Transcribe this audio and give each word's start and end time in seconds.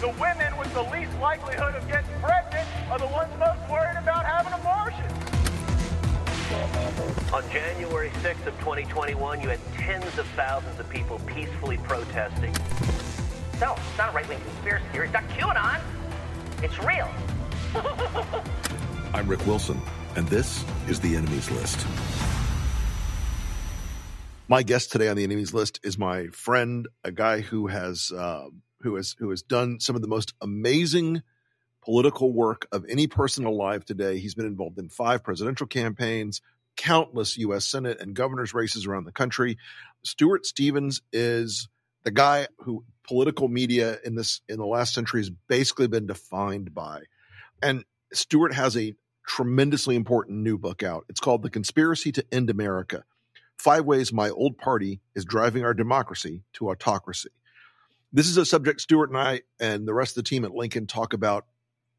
The 0.00 0.08
women 0.18 0.56
with 0.56 0.72
the 0.72 0.82
least 0.84 1.12
likelihood 1.20 1.74
of 1.74 1.86
getting 1.86 2.08
pregnant 2.22 2.66
are 2.90 2.98
the 2.98 3.06
ones 3.08 3.30
most 3.38 3.60
worried 3.70 3.98
about 3.98 4.24
having 4.24 4.54
abortions. 4.54 5.12
On 7.34 7.42
January 7.52 8.08
6th 8.22 8.46
of 8.46 8.58
2021, 8.60 9.42
you 9.42 9.50
had 9.50 9.60
tens 9.74 10.16
of 10.16 10.26
thousands 10.28 10.80
of 10.80 10.88
people 10.88 11.18
peacefully 11.26 11.76
protesting. 11.76 12.50
No, 13.60 13.74
it's 13.74 13.98
not 13.98 14.12
a 14.12 14.12
right-wing 14.12 14.40
conspiracy 14.40 14.86
theory. 14.90 15.04
It's 15.04 15.12
not 15.12 15.28
QAnon. 15.28 15.82
It's 16.62 16.78
real. 16.78 17.10
I'm 19.12 19.28
Rick 19.28 19.46
Wilson, 19.46 19.82
and 20.16 20.26
this 20.28 20.64
is 20.88 20.98
the 21.00 21.14
Enemies 21.14 21.50
List. 21.50 21.86
My 24.48 24.62
guest 24.62 24.92
today 24.92 25.08
on 25.08 25.16
the 25.18 25.24
Enemies 25.24 25.52
List 25.52 25.78
is 25.84 25.98
my 25.98 26.28
friend, 26.28 26.88
a 27.04 27.12
guy 27.12 27.40
who 27.40 27.66
has 27.66 28.10
uh, 28.16 28.46
who 28.82 28.96
has 28.96 29.16
who 29.18 29.30
has 29.30 29.42
done 29.42 29.80
some 29.80 29.96
of 29.96 30.02
the 30.02 30.08
most 30.08 30.34
amazing 30.40 31.22
political 31.82 32.32
work 32.32 32.66
of 32.72 32.84
any 32.88 33.06
person 33.06 33.44
alive 33.44 33.84
today. 33.84 34.18
He's 34.18 34.34
been 34.34 34.46
involved 34.46 34.78
in 34.78 34.88
five 34.88 35.22
presidential 35.22 35.66
campaigns, 35.66 36.40
countless 36.76 37.38
U.S. 37.38 37.64
Senate 37.64 38.00
and 38.00 38.14
governor's 38.14 38.54
races 38.54 38.86
around 38.86 39.04
the 39.04 39.12
country. 39.12 39.58
Stuart 40.02 40.46
Stevens 40.46 41.02
is 41.12 41.68
the 42.04 42.10
guy 42.10 42.48
who 42.58 42.84
political 43.06 43.48
media 43.48 43.98
in 44.04 44.14
this 44.14 44.40
in 44.48 44.58
the 44.58 44.66
last 44.66 44.94
century 44.94 45.20
has 45.20 45.30
basically 45.48 45.88
been 45.88 46.06
defined 46.06 46.74
by. 46.74 47.02
And 47.62 47.84
Stuart 48.12 48.54
has 48.54 48.76
a 48.76 48.94
tremendously 49.26 49.96
important 49.96 50.38
new 50.38 50.58
book 50.58 50.82
out. 50.82 51.04
It's 51.08 51.20
called 51.20 51.42
The 51.42 51.50
Conspiracy 51.50 52.12
to 52.12 52.24
End 52.32 52.50
America 52.50 53.04
Five 53.58 53.84
Ways 53.84 54.12
My 54.12 54.30
Old 54.30 54.58
Party 54.58 55.00
is 55.14 55.24
Driving 55.24 55.64
Our 55.64 55.74
Democracy 55.74 56.42
to 56.54 56.70
Autocracy. 56.70 57.30
This 58.12 58.26
is 58.26 58.36
a 58.36 58.44
subject 58.44 58.80
Stuart 58.80 59.10
and 59.10 59.18
I 59.18 59.42
and 59.60 59.86
the 59.86 59.94
rest 59.94 60.16
of 60.16 60.24
the 60.24 60.28
team 60.28 60.44
at 60.44 60.52
Lincoln 60.52 60.88
talk 60.88 61.12
about 61.12 61.46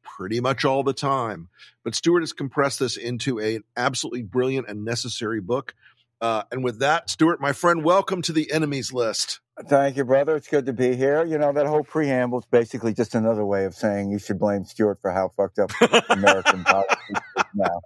pretty 0.02 0.40
much 0.40 0.62
all 0.62 0.82
the 0.82 0.92
time. 0.92 1.48
But 1.84 1.94
Stuart 1.94 2.20
has 2.20 2.34
compressed 2.34 2.80
this 2.80 2.98
into 2.98 3.38
an 3.38 3.64
absolutely 3.78 4.22
brilliant 4.22 4.68
and 4.68 4.84
necessary 4.84 5.40
book. 5.40 5.74
Uh, 6.20 6.42
and 6.52 6.62
with 6.62 6.80
that, 6.80 7.08
Stuart, 7.08 7.40
my 7.40 7.52
friend, 7.54 7.82
welcome 7.82 8.20
to 8.22 8.32
the 8.32 8.52
enemies 8.52 8.92
list. 8.92 9.40
Thank 9.66 9.96
you, 9.96 10.04
brother. 10.04 10.36
It's 10.36 10.48
good 10.48 10.66
to 10.66 10.74
be 10.74 10.96
here. 10.96 11.24
You 11.24 11.38
know, 11.38 11.50
that 11.52 11.66
whole 11.66 11.82
preamble 11.82 12.40
is 12.40 12.44
basically 12.44 12.92
just 12.92 13.14
another 13.14 13.44
way 13.44 13.64
of 13.64 13.74
saying 13.74 14.10
you 14.10 14.18
should 14.18 14.38
blame 14.38 14.66
Stuart 14.66 14.98
for 15.00 15.12
how 15.12 15.30
fucked 15.30 15.58
up 15.58 15.70
American 16.10 16.62
politics 16.64 17.00
is 17.38 17.44
now. 17.54 17.80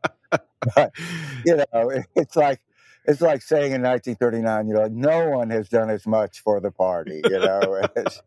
But, 0.75 0.93
you 1.45 1.57
know, 1.57 2.03
it's 2.17 2.35
like 2.35 2.61
it's 3.07 3.21
like 3.21 3.43
saying 3.43 3.73
in 3.73 3.83
1939, 3.83 4.69
you 4.69 4.75
know, 4.75 4.89
no 4.89 5.31
one 5.31 5.51
has 5.51 5.69
done 5.69 5.91
as 5.91 6.07
much 6.07 6.41
for 6.41 6.61
the 6.61 6.71
party, 6.71 7.23
you 7.25 7.39
know, 7.41 7.87
as 7.97 8.23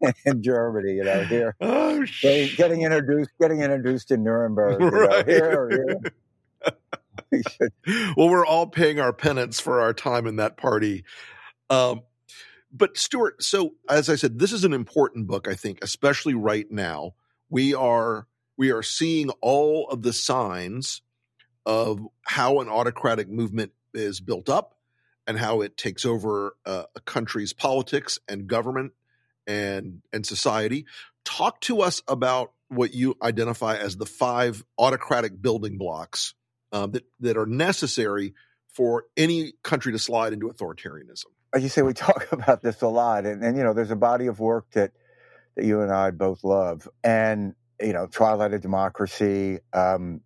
in 0.24 0.42
Germany, 0.42 0.94
you 0.94 1.04
know, 1.04 1.24
here, 1.28 1.56
Oh, 1.60 2.04
getting, 2.22 2.54
getting 2.56 2.82
introduced, 2.82 3.30
getting 3.40 3.60
introduced 3.60 4.10
in 4.10 4.22
Nuremberg, 4.24 4.80
you 4.80 4.90
know, 4.90 5.06
Right. 5.06 5.28
here, 5.28 6.00
here. 7.32 8.12
Well, 8.16 8.28
we're 8.28 8.46
all 8.46 8.66
paying 8.66 9.00
our 9.00 9.12
penance 9.12 9.60
for 9.60 9.80
our 9.80 9.92
time 9.92 10.26
in 10.26 10.36
that 10.36 10.56
party. 10.56 11.04
Um, 11.68 12.02
but 12.72 12.96
Stuart, 12.96 13.42
so 13.42 13.74
as 13.88 14.08
I 14.08 14.16
said, 14.16 14.38
this 14.38 14.52
is 14.52 14.64
an 14.64 14.72
important 14.72 15.26
book. 15.26 15.48
I 15.48 15.54
think, 15.54 15.78
especially 15.82 16.34
right 16.34 16.66
now, 16.70 17.14
we 17.48 17.74
are 17.74 18.26
we 18.56 18.70
are 18.70 18.82
seeing 18.82 19.30
all 19.40 19.88
of 19.88 20.02
the 20.02 20.12
signs 20.12 21.02
of 21.66 22.00
how 22.22 22.60
an 22.60 22.68
autocratic 22.68 23.28
movement 23.28 23.72
is 23.94 24.20
built 24.20 24.48
up 24.48 24.74
and 25.26 25.38
how 25.38 25.60
it 25.60 25.76
takes 25.76 26.04
over 26.04 26.56
uh, 26.66 26.84
a 26.94 27.00
country's 27.00 27.52
politics 27.52 28.18
and 28.28 28.46
government 28.46 28.92
and 29.46 30.02
and 30.12 30.26
society. 30.26 30.86
Talk 31.24 31.60
to 31.62 31.80
us 31.80 32.02
about 32.06 32.52
what 32.68 32.94
you 32.94 33.16
identify 33.22 33.76
as 33.76 33.96
the 33.96 34.06
five 34.06 34.64
autocratic 34.78 35.40
building 35.40 35.78
blocks 35.78 36.34
um, 36.72 36.90
that 36.92 37.04
that 37.20 37.36
are 37.36 37.46
necessary 37.46 38.34
for 38.72 39.04
any 39.16 39.52
country 39.62 39.92
to 39.92 39.98
slide 39.98 40.32
into 40.32 40.48
authoritarianism. 40.48 41.26
like 41.52 41.62
you 41.62 41.68
say, 41.68 41.82
we 41.82 41.94
talk 41.94 42.30
about 42.32 42.62
this 42.62 42.82
a 42.82 42.88
lot, 42.88 43.24
and, 43.24 43.42
and 43.42 43.56
you 43.56 43.62
know, 43.62 43.72
there's 43.72 43.90
a 43.90 43.96
body 43.96 44.26
of 44.26 44.40
work 44.40 44.70
that 44.72 44.92
that 45.56 45.64
you 45.64 45.80
and 45.80 45.92
I 45.92 46.10
both 46.10 46.42
love, 46.44 46.88
and 47.02 47.54
you 47.80 47.92
know, 47.92 48.06
Twilight 48.06 48.52
of 48.54 48.60
Democracy, 48.60 49.60
um, 49.72 50.20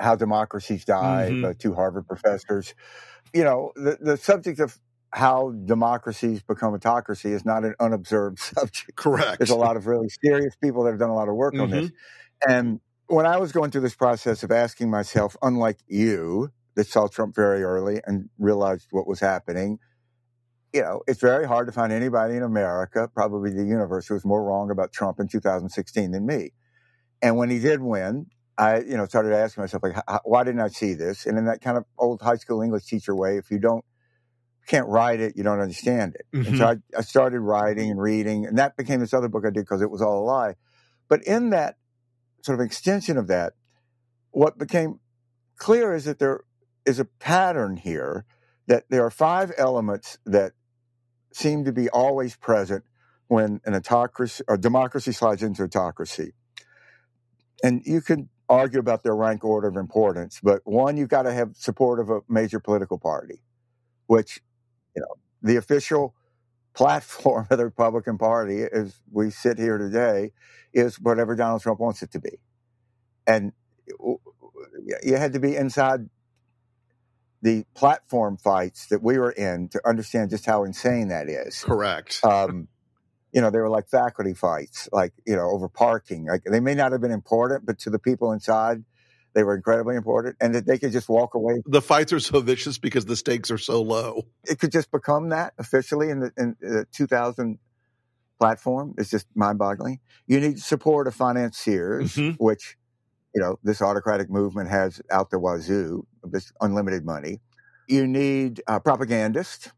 How 0.00 0.14
Democracies 0.16 0.84
Die, 0.84 1.30
Mhm. 1.32 1.42
by 1.42 1.52
two 1.54 1.74
Harvard 1.74 2.06
professors. 2.06 2.74
You 3.34 3.44
know, 3.44 3.72
the 3.76 3.98
the 4.00 4.16
subject 4.16 4.60
of 4.60 4.78
how 5.12 5.52
democracies 5.64 6.42
become 6.42 6.74
autocracy 6.74 7.32
is 7.32 7.44
not 7.44 7.64
an 7.64 7.74
unobserved 7.80 8.38
subject. 8.54 8.96
Correct. 8.96 9.38
There's 9.38 9.50
a 9.50 9.56
lot 9.56 9.76
of 9.76 9.86
really 9.86 10.08
serious 10.22 10.54
people 10.56 10.84
that 10.84 10.90
have 10.90 10.98
done 10.98 11.10
a 11.10 11.14
lot 11.14 11.28
of 11.28 11.34
work 11.34 11.54
on 11.58 11.70
this, 11.70 11.90
and 12.48 12.80
when 13.08 13.24
I 13.26 13.38
was 13.38 13.52
going 13.52 13.70
through 13.70 13.80
this 13.82 13.94
process 13.94 14.42
of 14.42 14.50
asking 14.50 14.90
myself, 14.90 15.34
unlike 15.40 15.78
you, 15.86 16.50
that 16.74 16.86
saw 16.86 17.08
Trump 17.08 17.34
very 17.34 17.62
early 17.62 18.00
and 18.06 18.28
realized 18.38 18.88
what 18.90 19.06
was 19.06 19.18
happening, 19.20 19.78
you 20.74 20.82
know, 20.82 21.00
it's 21.06 21.20
very 21.20 21.46
hard 21.46 21.66
to 21.66 21.72
find 21.72 21.90
anybody 21.92 22.36
in 22.36 22.42
America, 22.42 23.08
probably 23.14 23.50
the 23.50 23.64
universe, 23.64 24.06
who 24.08 24.14
was 24.14 24.24
more 24.26 24.44
wrong 24.44 24.70
about 24.70 24.92
Trump 24.92 25.18
in 25.20 25.26
2016 25.26 26.10
than 26.10 26.26
me. 26.26 26.52
And 27.22 27.36
when 27.38 27.48
he 27.50 27.58
did 27.58 27.80
win, 27.80 28.26
I, 28.58 28.80
you 28.80 28.96
know, 28.96 29.06
started 29.06 29.32
asking 29.32 29.62
myself, 29.62 29.82
like, 29.84 29.94
"How- 30.08 30.20
why 30.24 30.42
didn't 30.42 30.60
I 30.60 30.68
see 30.68 30.94
this? 30.94 31.26
And 31.26 31.38
in 31.38 31.44
that 31.46 31.60
kind 31.60 31.78
of 31.78 31.84
old 31.96 32.20
high 32.20 32.36
school 32.36 32.60
English 32.60 32.86
teacher 32.86 33.14
way, 33.14 33.38
if 33.38 33.50
you 33.50 33.58
don't, 33.60 33.84
can't 34.66 34.88
write 34.88 35.20
it, 35.20 35.36
you 35.36 35.42
don't 35.42 35.60
understand 35.60 36.16
it. 36.16 36.26
And 36.32 36.44
so 36.44 36.52
mm-hmm. 36.64 36.96
I, 36.96 36.98
I 36.98 37.00
started 37.02 37.40
writing 37.40 37.90
and 37.90 38.00
reading, 38.00 38.44
and 38.46 38.58
that 38.58 38.76
became 38.76 39.00
this 39.00 39.14
other 39.14 39.28
book 39.28 39.44
I 39.46 39.50
did 39.50 39.60
because 39.60 39.80
it 39.80 39.90
was 39.90 40.02
all 40.02 40.22
a 40.22 40.24
lie. 40.24 40.54
But 41.08 41.22
in 41.22 41.50
that 41.50 41.76
sort 42.42 42.60
of 42.60 42.66
extension 42.66 43.16
of 43.16 43.28
that, 43.28 43.54
what 44.30 44.58
became 44.58 45.00
clear 45.56 45.94
is 45.94 46.04
that 46.04 46.18
there 46.18 46.40
is 46.84 46.98
a 46.98 47.04
pattern 47.04 47.76
here 47.76 48.26
that 48.66 48.84
there 48.90 49.04
are 49.04 49.10
five 49.10 49.52
elements 49.56 50.18
that 50.26 50.52
seem 51.32 51.64
to 51.64 51.72
be 51.72 51.88
always 51.88 52.36
present 52.36 52.84
when 53.28 53.60
an 53.64 53.74
autocracy 53.74 54.42
or 54.48 54.56
democracy 54.56 55.12
slides 55.12 55.42
into 55.42 55.62
autocracy. 55.62 56.32
And 57.62 57.82
you 57.84 58.00
can 58.00 58.28
argue 58.48 58.80
about 58.80 59.02
their 59.02 59.14
rank 59.14 59.44
order 59.44 59.68
of 59.68 59.76
importance, 59.76 60.40
but 60.42 60.60
one, 60.64 60.96
you've 60.96 61.08
got 61.08 61.22
to 61.22 61.32
have 61.32 61.56
support 61.56 62.00
of 62.00 62.10
a 62.10 62.20
major 62.28 62.60
political 62.60 62.98
party, 62.98 63.42
which, 64.06 64.40
you 64.96 65.02
know, 65.02 65.14
the 65.42 65.56
official 65.56 66.14
platform 66.74 67.46
of 67.50 67.58
the 67.58 67.64
Republican 67.64 68.18
Party, 68.18 68.62
as 68.62 68.94
we 69.10 69.30
sit 69.30 69.58
here 69.58 69.78
today, 69.78 70.32
is 70.72 70.98
whatever 71.00 71.34
Donald 71.34 71.62
Trump 71.62 71.80
wants 71.80 72.02
it 72.02 72.12
to 72.12 72.20
be. 72.20 72.38
And 73.26 73.52
you 75.02 75.16
had 75.16 75.32
to 75.34 75.40
be 75.40 75.56
inside 75.56 76.08
the 77.42 77.64
platform 77.74 78.36
fights 78.36 78.86
that 78.88 79.02
we 79.02 79.18
were 79.18 79.30
in 79.30 79.68
to 79.68 79.80
understand 79.86 80.30
just 80.30 80.46
how 80.46 80.64
insane 80.64 81.08
that 81.08 81.28
is. 81.28 81.62
Correct. 81.62 82.20
Um, 82.24 82.68
you 83.32 83.40
know, 83.40 83.50
they 83.50 83.58
were 83.58 83.68
like 83.68 83.88
faculty 83.88 84.34
fights, 84.34 84.88
like, 84.92 85.12
you 85.26 85.36
know, 85.36 85.50
over 85.50 85.68
parking. 85.68 86.26
Like 86.26 86.44
they 86.44 86.60
may 86.60 86.74
not 86.74 86.92
have 86.92 87.00
been 87.00 87.10
important, 87.10 87.66
but 87.66 87.78
to 87.80 87.90
the 87.90 87.98
people 87.98 88.32
inside, 88.32 88.84
they 89.34 89.42
were 89.44 89.54
incredibly 89.54 89.96
important 89.96 90.36
and 90.40 90.54
that 90.54 90.66
they 90.66 90.78
could 90.78 90.92
just 90.92 91.08
walk 91.08 91.34
away. 91.34 91.62
the 91.66 91.82
fights 91.82 92.12
are 92.12 92.20
so 92.20 92.40
vicious 92.40 92.78
because 92.78 93.04
the 93.04 93.14
stakes 93.16 93.50
are 93.50 93.58
so 93.58 93.82
low. 93.82 94.22
It 94.44 94.58
could 94.58 94.72
just 94.72 94.90
become 94.90 95.28
that 95.28 95.52
officially 95.58 96.08
in 96.10 96.20
the, 96.20 96.32
in 96.38 96.56
the 96.60 96.86
2000 96.92 97.58
platform. 98.38 98.94
It's 98.98 99.10
just 99.10 99.26
mind 99.34 99.58
boggling. 99.58 100.00
You 100.26 100.40
need 100.40 100.58
support 100.60 101.06
of 101.06 101.14
financiers, 101.14 102.14
Mhm. 102.16 102.36
which, 102.38 102.76
you 103.34 103.40
know, 103.42 103.58
this 103.62 103.82
autocratic 103.82 104.30
movement 104.30 104.70
has 104.70 105.00
out 105.10 105.30
the 105.30 105.38
wazoo, 105.38 106.06
this 106.24 106.52
unlimited 106.60 107.04
money. 107.04 107.40
You 107.88 108.06
need 108.06 108.62
uh, 108.66 108.78
propagandists. 108.80 109.70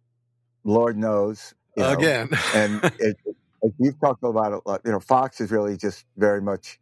Lord 0.64 0.96
knows. 0.96 1.54
you 1.76 1.82
know, 1.84 1.92
Again. 1.92 2.28
and 2.54 2.80
it, 2.98 3.16
it, 3.62 3.72
you've 3.78 4.00
talked 4.00 4.22
about 4.22 4.52
it. 4.52 4.60
a 4.64 4.68
lot. 4.68 4.80
You 4.84 4.92
know, 4.92 5.00
Fox 5.00 5.40
is 5.40 5.50
really 5.50 5.76
just 5.76 6.04
very 6.16 6.42
much. 6.42 6.78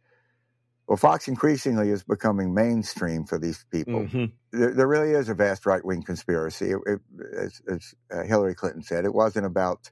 Well, 0.87 0.97
Fox 0.97 1.27
increasingly 1.27 1.89
is 1.91 2.03
becoming 2.03 2.53
mainstream 2.53 3.25
for 3.25 3.37
these 3.37 3.65
people. 3.71 4.05
Mhm. 4.05 4.31
There, 4.51 4.73
there 4.73 4.87
really 4.87 5.11
is 5.11 5.29
a 5.29 5.35
vast 5.35 5.65
right 5.65 5.83
wing 5.85 6.01
conspiracy. 6.03 6.71
It, 6.71 6.79
it, 6.87 6.99
as 7.37 7.61
as 7.69 7.93
uh, 8.11 8.23
Hillary 8.23 8.55
Clinton 8.55 8.81
said, 8.81 9.05
it 9.05 9.13
wasn't 9.13 9.45
about 9.45 9.91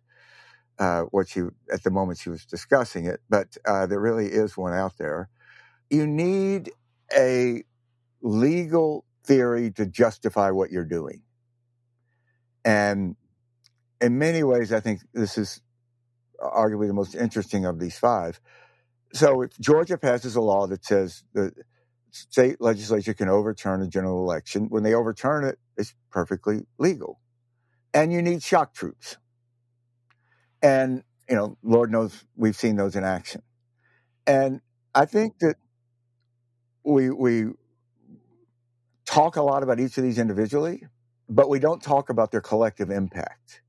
uh, 0.79 1.03
what 1.11 1.29
she 1.29 1.41
at 1.71 1.83
the 1.83 1.91
moment 1.91 2.19
she 2.19 2.29
was 2.29 2.45
discussing 2.45 3.05
it, 3.05 3.21
but 3.29 3.57
uh, 3.65 3.85
there 3.85 3.99
really 3.99 4.27
is 4.27 4.57
one 4.57 4.73
out 4.73 4.97
there. 4.97 5.29
You 5.89 6.07
need 6.07 6.71
a 7.15 7.63
legal 8.21 9.05
theory 9.23 9.71
to 9.71 9.85
justify 9.85 10.51
what 10.51 10.71
you're 10.71 10.85
doing, 10.85 11.21
and 12.65 13.15
in 14.01 14.17
many 14.17 14.43
ways, 14.43 14.71
I 14.73 14.79
think 14.79 15.01
this 15.13 15.37
is 15.37 15.61
arguably 16.39 16.87
the 16.87 16.93
most 16.93 17.15
interesting 17.15 17.65
of 17.65 17.79
these 17.79 17.97
five. 17.97 18.39
So, 19.13 19.41
if 19.41 19.57
Georgia 19.59 19.97
passes 19.97 20.35
a 20.35 20.41
law 20.41 20.67
that 20.67 20.83
says 20.85 21.23
the 21.33 21.51
state 22.11 22.59
legislature 22.59 23.13
can 23.13 23.29
overturn 23.29 23.81
a 23.81 23.87
general 23.87 24.23
election, 24.23 24.67
when 24.69 24.83
they 24.83 24.93
overturn 24.93 25.43
it, 25.43 25.59
it's 25.77 25.93
perfectly 26.11 26.65
legal. 26.77 27.19
And 27.93 28.11
you 28.11 28.21
need 28.21 28.43
shock 28.43 28.73
troops. 28.73 29.17
And, 30.61 31.03
you 31.29 31.35
know, 31.35 31.57
Lord 31.63 31.91
knows 31.91 32.25
we've 32.35 32.55
seen 32.55 32.75
those 32.75 32.95
in 32.95 33.03
action. 33.03 33.41
And 34.25 34.61
I 34.93 35.05
think 35.05 35.39
that 35.39 35.55
we, 36.83 37.09
we 37.09 37.45
talk 39.05 39.35
a 39.35 39.41
lot 39.41 39.63
about 39.63 39.79
each 39.79 39.97
of 39.97 40.03
these 40.03 40.17
individually, 40.17 40.83
but 41.29 41.49
we 41.49 41.59
don't 41.59 41.81
talk 41.81 42.09
about 42.09 42.31
their 42.31 42.41
collective 42.41 42.89
impact 42.89 43.61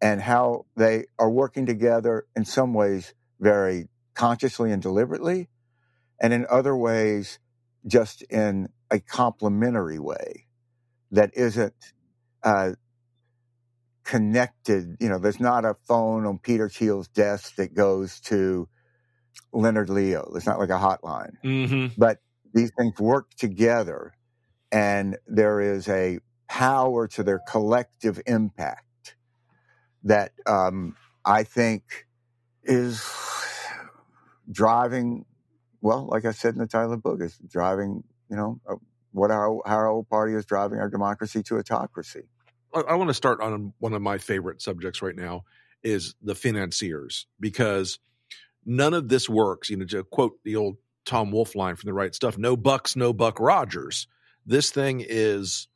and 0.00 0.22
how 0.22 0.66
they 0.76 1.04
are 1.18 1.30
working 1.30 1.66
together 1.66 2.26
in 2.34 2.44
some 2.44 2.72
ways 2.74 3.14
very 3.38 3.88
consciously 4.14 4.72
and 4.72 4.82
deliberately, 4.82 5.48
and 6.20 6.32
in 6.32 6.46
other 6.50 6.76
ways, 6.76 7.38
just 7.86 8.22
in 8.22 8.68
a 8.90 9.00
complementary 9.00 9.98
way 9.98 10.46
that 11.10 11.30
isn't 11.34 11.74
uh, 12.42 12.72
connected. 14.04 14.96
You 15.00 15.08
know, 15.08 15.18
there's 15.18 15.40
not 15.40 15.64
a 15.64 15.76
phone 15.86 16.26
on 16.26 16.38
Peter 16.38 16.68
Thiel's 16.68 17.08
desk 17.08 17.56
that 17.56 17.74
goes 17.74 18.20
to 18.20 18.68
Leonard 19.52 19.90
Leo. 19.90 20.32
It's 20.34 20.46
not 20.46 20.58
like 20.58 20.70
a 20.70 20.72
hotline. 20.78 21.32
Mm-hmm. 21.44 21.94
But 21.96 22.18
these 22.52 22.72
things 22.76 22.98
work 22.98 23.30
together, 23.36 24.12
and 24.72 25.16
there 25.26 25.60
is 25.60 25.88
a 25.88 26.18
power 26.48 27.06
to 27.08 27.22
their 27.22 27.40
collective 27.48 28.20
impact 28.26 28.84
that 30.04 30.32
um, 30.46 30.96
I 31.24 31.44
think 31.44 32.06
is 32.64 33.04
driving. 34.50 35.24
Well, 35.80 36.06
like 36.06 36.24
I 36.24 36.32
said 36.32 36.54
in 36.54 36.60
the 36.60 36.66
title 36.66 36.92
of 36.92 36.98
the 36.98 37.02
book, 37.02 37.20
is 37.20 37.38
driving. 37.48 38.04
You 38.28 38.36
know, 38.36 38.60
uh, 38.68 38.76
what 39.12 39.30
our 39.30 39.60
our 39.66 39.88
old 39.88 40.08
party 40.08 40.34
is 40.34 40.44
driving 40.46 40.78
our 40.78 40.88
democracy 40.88 41.42
to 41.44 41.58
autocracy. 41.58 42.28
I, 42.74 42.80
I 42.80 42.94
want 42.94 43.08
to 43.08 43.14
start 43.14 43.40
on 43.40 43.72
one 43.78 43.92
of 43.92 44.02
my 44.02 44.18
favorite 44.18 44.62
subjects 44.62 45.02
right 45.02 45.16
now 45.16 45.44
is 45.82 46.14
the 46.22 46.34
financiers 46.34 47.26
because 47.38 47.98
none 48.64 48.94
of 48.94 49.08
this 49.08 49.28
works. 49.28 49.70
You 49.70 49.78
know, 49.78 49.86
to 49.86 50.04
quote 50.04 50.38
the 50.44 50.56
old 50.56 50.76
Tom 51.04 51.32
Wolfe 51.32 51.54
line 51.54 51.76
from 51.76 51.88
the 51.88 51.94
right 51.94 52.14
stuff, 52.14 52.38
no 52.38 52.56
bucks, 52.56 52.96
no 52.96 53.12
buck 53.12 53.40
Rogers. 53.40 54.06
This 54.46 54.70
thing 54.70 55.04
is 55.06 55.68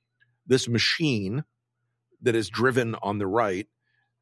this 0.47 0.69
machine 0.69 1.44
that 2.23 2.35
is 2.35 2.49
driven 2.49 2.94
on 3.03 3.19
the 3.19 3.27
right 3.27 3.67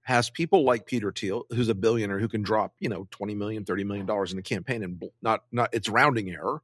has 0.03 0.31
people 0.31 0.65
like 0.65 0.87
Peter 0.87 1.13
Thiel, 1.13 1.45
who's 1.51 1.69
a 1.69 1.75
billionaire 1.75 2.19
who 2.19 2.29
can 2.29 2.43
drop, 2.43 2.75
you 2.81 2.89
know, 2.89 3.07
20 3.11 3.35
million, 3.35 3.65
30 3.65 3.85
million 3.85 4.07
dollars 4.07 4.33
in 4.33 4.39
a 4.39 4.43
campaign 4.43 4.83
and 4.83 5.03
not 5.23 5.45
not 5.53 5.71
it's 5.73 5.89
rounding 5.89 6.31
error. 6.31 6.61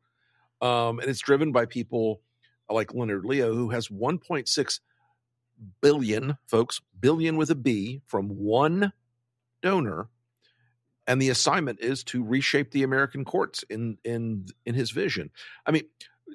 Um, 0.60 0.98
and 0.98 1.08
it's 1.08 1.20
driven 1.20 1.52
by 1.52 1.66
people 1.66 2.20
like 2.68 2.92
Leonard 2.92 3.24
Leo, 3.24 3.54
who 3.54 3.70
has 3.70 3.88
1.6 3.88 4.80
billion, 5.80 6.36
folks, 6.46 6.80
billion 6.98 7.36
with 7.36 7.50
a 7.50 7.54
B 7.54 8.02
from 8.06 8.28
one 8.28 8.92
donor. 9.62 10.08
And 11.06 11.22
the 11.22 11.30
assignment 11.30 11.80
is 11.80 12.04
to 12.04 12.22
reshape 12.22 12.70
the 12.70 12.82
American 12.82 13.24
courts 13.24 13.62
in 13.70 13.98
in 14.04 14.46
in 14.66 14.74
his 14.74 14.90
vision. 14.90 15.30
I 15.64 15.70
mean, 15.70 15.84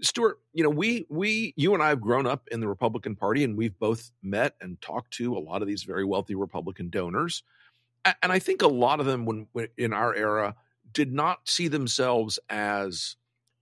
Stuart, 0.03 0.39
you 0.53 0.63
know, 0.63 0.69
we 0.69 1.05
we 1.09 1.53
you 1.55 1.73
and 1.73 1.81
I 1.81 1.89
have 1.89 2.01
grown 2.01 2.27
up 2.27 2.47
in 2.51 2.59
the 2.59 2.67
Republican 2.67 3.15
Party, 3.15 3.43
and 3.43 3.57
we've 3.57 3.77
both 3.79 4.11
met 4.21 4.55
and 4.61 4.79
talked 4.81 5.11
to 5.13 5.35
a 5.35 5.39
lot 5.39 5.61
of 5.61 5.67
these 5.67 5.83
very 5.83 6.03
wealthy 6.03 6.35
Republican 6.35 6.89
donors, 6.89 7.43
and 8.05 8.31
I 8.31 8.39
think 8.39 8.61
a 8.61 8.67
lot 8.67 8.99
of 8.99 9.05
them, 9.05 9.25
when, 9.25 9.47
when 9.53 9.69
in 9.77 9.93
our 9.93 10.13
era, 10.13 10.55
did 10.91 11.13
not 11.13 11.47
see 11.47 11.69
themselves 11.69 12.37
as 12.49 13.15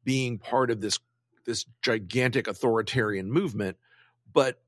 being 0.04 0.40
part 0.40 0.72
of 0.72 0.82
this 0.82 1.00
this 1.46 1.66
gigantic 1.82 2.48
authoritarian 2.48 3.32
movement, 3.32 3.78
but 4.34 4.62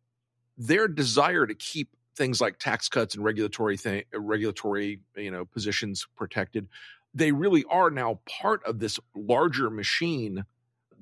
their 0.57 0.87
desire 0.87 1.47
to 1.47 1.55
keep 1.55 1.89
things 2.15 2.39
like 2.39 2.59
tax 2.59 2.87
cuts 2.87 3.15
and 3.15 3.23
regulatory 3.23 3.77
thing, 3.77 4.03
regulatory 4.13 4.99
you 5.15 5.31
know 5.31 5.43
positions 5.43 6.05
protected, 6.15 6.67
they 7.15 7.31
really 7.31 7.63
are 7.67 7.89
now 7.89 8.19
part 8.27 8.63
of 8.63 8.77
this 8.77 8.99
larger 9.15 9.71
machine 9.71 10.45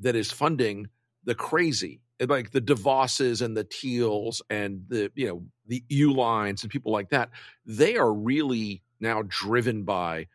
that 0.01 0.15
is 0.15 0.31
funding 0.31 0.87
the 1.23 1.35
crazy, 1.35 2.01
like 2.19 2.51
the 2.51 2.61
DeVosses 2.61 3.41
and 3.41 3.55
the 3.55 3.63
Thiels 3.63 4.41
and 4.49 4.83
the 4.87 5.11
you 5.15 5.27
know 5.27 5.43
the 5.67 5.83
Uihleins 5.89 6.63
and 6.63 6.71
people 6.71 6.91
like 6.91 7.09
that. 7.09 7.29
They 7.65 7.97
are 7.97 8.13
really 8.13 8.81
now 8.99 9.23
driven 9.27 9.83
by 9.83 10.27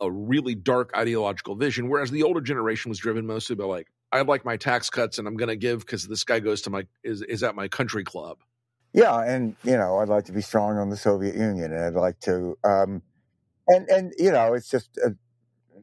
a 0.00 0.10
really 0.10 0.54
dark 0.54 0.90
ideological 0.96 1.54
vision, 1.54 1.88
whereas 1.88 2.10
the 2.10 2.22
older 2.24 2.40
generation 2.40 2.88
was 2.88 2.98
driven 2.98 3.26
mostly 3.26 3.56
by 3.56 3.64
like 3.64 3.88
I 4.10 4.20
like 4.22 4.44
my 4.44 4.56
tax 4.56 4.90
cuts 4.90 5.18
and 5.18 5.26
I'm 5.26 5.36
going 5.36 5.48
to 5.48 5.56
give 5.56 5.80
because 5.80 6.06
this 6.06 6.24
guy 6.24 6.40
goes 6.40 6.62
to 6.62 6.70
my 6.70 6.86
is 7.02 7.22
is 7.22 7.42
at 7.42 7.54
my 7.54 7.68
country 7.68 8.04
club. 8.04 8.38
Yeah, 8.92 9.20
and 9.20 9.56
you 9.64 9.76
know, 9.76 9.98
I'd 9.98 10.08
like 10.08 10.26
to 10.26 10.32
be 10.32 10.42
strong 10.42 10.76
on 10.76 10.90
the 10.90 10.96
Soviet 10.96 11.34
Union, 11.34 11.72
and 11.72 11.84
I'd 11.84 11.94
like 11.94 12.20
to, 12.20 12.58
um, 12.62 13.00
and 13.66 13.88
and 13.88 14.12
you 14.18 14.30
know, 14.30 14.52
it's 14.52 14.68
just 14.68 14.98
a, 14.98 15.16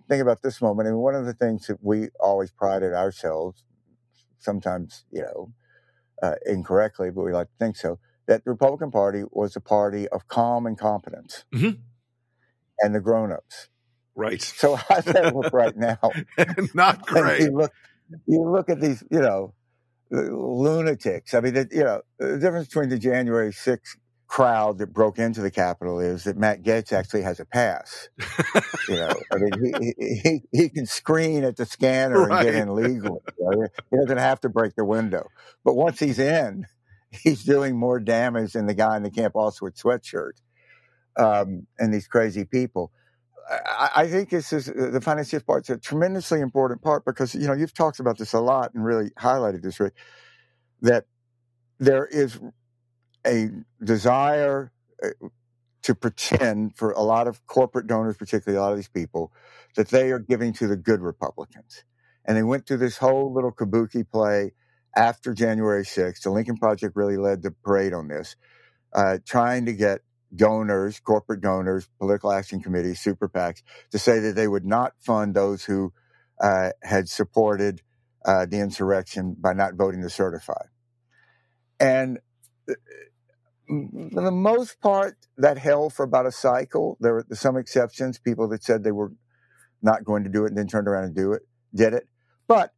think 0.09 0.21
about 0.21 0.41
this 0.41 0.61
moment. 0.61 0.87
I 0.87 0.91
mean, 0.91 0.99
one 1.01 1.15
of 1.15 1.25
the 1.25 1.33
things 1.33 1.67
that 1.67 1.77
we 1.81 2.09
always 2.19 2.51
prided 2.51 2.93
ourselves, 2.93 3.63
sometimes 4.39 5.05
you 5.11 5.21
know, 5.23 5.53
uh, 6.23 6.35
incorrectly, 6.45 7.11
but 7.11 7.23
we 7.23 7.33
like 7.33 7.47
to 7.47 7.57
think 7.59 7.77
so, 7.77 7.99
that 8.27 8.43
the 8.45 8.51
Republican 8.51 8.91
Party 8.91 9.23
was 9.31 9.55
a 9.55 9.61
party 9.61 10.07
of 10.09 10.27
calm 10.27 10.65
and 10.65 10.77
competence, 10.77 11.45
Mhm. 11.53 11.79
and 12.79 12.95
the 12.95 12.99
grown-ups. 13.01 13.69
Right. 14.15 14.41
So 14.41 14.75
how's 14.89 15.05
that 15.05 15.35
look 15.35 15.53
right 15.53 15.75
now? 15.77 15.99
Not 16.73 17.01
great. 17.05 17.41
you 17.41 17.51
look, 17.51 17.71
you 18.27 18.41
look 18.49 18.69
at 18.69 18.81
these, 18.81 19.03
you 19.11 19.19
know, 19.21 19.53
lunatics. 20.11 21.33
I 21.33 21.41
mean, 21.41 21.55
you 21.71 21.83
know, 21.83 22.01
the 22.19 22.37
difference 22.39 22.67
between 22.67 22.89
the 22.89 22.99
January 22.99 23.51
6th 23.51 23.97
crowd 24.39 24.77
that 24.77 24.93
broke 24.93 25.19
into 25.19 25.41
the 25.41 25.51
Capitol 25.51 25.99
is 25.99 26.23
that 26.23 26.37
Matt 26.37 26.63
Gaetz 26.63 26.93
actually 26.93 27.23
has 27.23 27.41
a 27.41 27.45
pass. 27.45 28.07
You 28.87 28.95
know, 28.95 29.13
I 29.33 29.35
mean, 29.35 29.83
he, 29.99 30.21
he, 30.23 30.41
he, 30.53 30.69
can 30.69 30.85
screen 30.85 31.43
at 31.43 31.57
the 31.57 31.65
scanner 31.77 32.29
and 32.29 32.45
get 32.45 32.55
in 32.55 32.73
legally. 32.73 33.19
you 33.37 33.49
know? 33.49 33.67
He 33.91 33.97
doesn't 33.97 34.17
have 34.17 34.39
to 34.41 34.49
break 34.49 34.75
the 34.75 34.85
window. 34.85 35.27
But 35.65 35.75
once 35.75 35.99
he's 35.99 36.19
in, 36.19 36.65
he's 37.11 37.43
doing 37.43 37.77
more 37.77 37.99
damage 37.99 38.53
than 38.53 38.65
the 38.65 38.73
guy 38.73 38.95
in 38.95 39.03
the 39.03 39.11
Camp 39.11 39.33
Auschwitz 39.33 39.83
sweatshirt 39.83 40.39
um, 41.17 41.67
and 41.77 41.93
these 41.93 42.07
crazy 42.07 42.45
people. 42.45 42.93
I, 43.51 43.89
I 43.93 44.07
think 44.07 44.29
this 44.29 44.53
is 44.53 44.69
uh, 44.69 44.89
the 44.89 45.01
financial 45.01 45.41
part's 45.41 45.69
a 45.69 45.75
tremendously 45.75 46.39
important 46.39 46.81
part 46.81 47.03
because 47.03 47.35
you 47.35 47.45
know 47.45 47.53
you've 47.53 47.73
talked 47.73 47.99
about 47.99 48.17
this 48.17 48.31
a 48.31 48.39
lot 48.39 48.73
and 48.73 48.85
really 48.85 49.09
highlighted 49.19 49.63
this, 49.63 49.81
Rick. 49.81 49.95
That 50.81 51.07
there 51.77 52.05
is 52.05 52.39
a 53.29 53.49
desire 53.83 54.71
uh, 55.03 55.09
to 55.83 55.95
pretend 55.95 56.75
for 56.75 56.91
a 56.91 57.01
lot 57.01 57.27
of 57.27 57.45
corporate 57.47 57.87
donors, 57.87 58.17
particularly 58.17 58.57
a 58.57 58.61
lot 58.61 58.71
of 58.71 58.77
these 58.77 58.89
people, 58.89 59.31
that 59.75 59.89
they 59.89 60.11
are 60.11 60.19
giving 60.19 60.53
to 60.53 60.67
the 60.67 60.75
good 60.75 61.01
Republicans, 61.01 61.83
and 62.25 62.35
they 62.35 62.43
went 62.43 62.67
through 62.67 62.77
this 62.77 62.97
whole 62.97 63.33
little 63.33 63.51
kabuki 63.51 64.09
play 64.09 64.53
after 64.95 65.33
January 65.33 65.83
6th. 65.83 66.21
The 66.21 66.31
Lincoln 66.31 66.57
Project 66.57 66.95
really 66.95 67.17
led 67.17 67.43
the 67.43 67.51
parade 67.51 67.93
on 67.93 68.07
this, 68.07 68.35
uh, 68.93 69.19
trying 69.25 69.65
to 69.67 69.73
get 69.73 70.01
donors, 70.35 70.99
corporate 70.99 71.41
donors, 71.41 71.87
political 71.99 72.31
action 72.31 72.61
committees, 72.61 72.99
super 72.99 73.29
PACs, 73.29 73.63
to 73.91 73.99
say 73.99 74.19
that 74.19 74.35
they 74.35 74.47
would 74.47 74.65
not 74.65 74.93
fund 74.99 75.33
those 75.35 75.63
who 75.65 75.93
uh, 76.41 76.71
had 76.83 77.09
supported 77.09 77.81
uh, 78.25 78.45
the 78.45 78.59
insurrection 78.59 79.35
by 79.39 79.53
not 79.53 79.75
voting 79.75 80.01
to 80.01 80.09
certify. 80.09 80.61
And 81.79 82.19
uh, 82.69 82.73
for 84.13 84.21
the 84.21 84.31
most 84.31 84.79
part, 84.81 85.17
that 85.37 85.57
held 85.57 85.93
for 85.93 86.03
about 86.03 86.25
a 86.25 86.31
cycle. 86.31 86.97
There 86.99 87.13
were 87.13 87.25
some 87.33 87.55
exceptions, 87.57 88.17
people 88.17 88.47
that 88.49 88.63
said 88.63 88.83
they 88.83 88.91
were 88.91 89.11
not 89.81 90.03
going 90.03 90.23
to 90.23 90.29
do 90.29 90.43
it 90.45 90.49
and 90.49 90.57
then 90.57 90.67
turned 90.67 90.87
around 90.87 91.05
and 91.05 91.15
do 91.15 91.33
it, 91.33 91.43
did 91.73 91.93
it. 91.93 92.07
But 92.47 92.73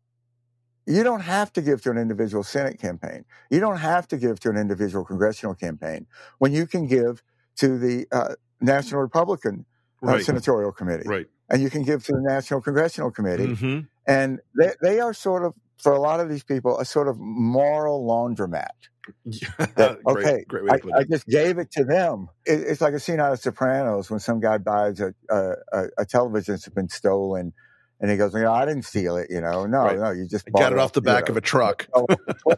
you 0.86 1.04
don't 1.04 1.22
have 1.22 1.54
to 1.54 1.62
give 1.62 1.82
to 1.84 1.92
an 1.92 1.98
individual 1.98 2.44
Senate 2.44 2.80
campaign. 2.80 3.24
You 3.50 3.60
don't 3.60 3.78
have 3.78 4.08
to 4.10 4.18
give 4.18 4.40
to 4.42 4.50
an 4.50 4.58
individual 4.58 5.06
congressional 5.06 5.56
campaign 5.56 6.08
when 6.40 6.52
you 6.52 6.68
can 6.68 6.88
give 6.88 7.24
to 7.58 7.78
the 7.78 8.08
uh, 8.12 8.36
National 8.60 9.02
Republican 9.02 9.66
uh, 10.04 10.08
Right. 10.08 10.26
Senatorial 10.26 10.72
Committee, 10.72 11.08
Right. 11.08 11.28
and 11.50 11.62
you 11.62 11.70
can 11.70 11.84
give 11.84 12.04
to 12.06 12.12
the 12.14 12.22
National 12.22 12.60
Congressional 12.62 13.12
Committee, 13.12 13.48
Mhm. 13.56 13.88
and 14.08 14.40
they 14.60 14.72
they 14.82 15.00
are 15.00 15.14
sort 15.14 15.46
of 15.46 15.54
for 15.78 15.94
a 15.94 16.00
lot 16.00 16.20
of 16.20 16.28
these 16.30 16.44
people 16.44 16.78
a 16.80 16.86
sort 16.86 17.08
of 17.08 17.18
moral 17.20 18.04
laundromat. 18.06 18.90
That, 19.76 20.00
okay, 20.06 20.46
great 20.48 20.64
way 20.66 20.80
I, 20.94 21.00
I 21.00 21.04
just 21.04 21.26
gave 21.28 21.58
it 21.58 21.72
to 21.72 21.84
them. 21.84 22.28
It, 22.46 22.62
it's 22.62 22.82
like 22.82 22.94
a 22.94 23.00
scene 23.00 23.20
out 23.20 23.34
of 23.34 23.40
Sopranos 23.40 24.10
when 24.10 24.20
some 24.20 24.40
guy 24.40 24.58
buys 24.58 25.00
a, 25.00 25.14
a, 25.30 25.54
a, 25.98 26.06
television 26.06 26.54
that's 26.54 26.68
been 26.70 26.90
stolen, 26.90 27.54
and 28.00 28.12
he 28.12 28.18
goes, 28.18 28.34
"You 28.34 28.42
know, 28.42 28.54
I 28.54 28.66
didn't 28.66 28.86
steal 28.86 29.18
it. 29.18 29.28
You 29.30 29.42
know, 29.42 29.66
no, 29.66 29.80
Right. 29.84 29.98
no, 29.98 30.12
you 30.12 30.28
just 30.28 30.46
bought 30.52 30.62
got 30.62 30.74
it 30.74 30.80
off 30.80 30.94
the 30.94 31.02
back 31.02 31.28
know, 31.28 31.34
of 31.34 31.38
a 31.38 31.42
truck. 31.42 31.88
Oh, 31.94 32.06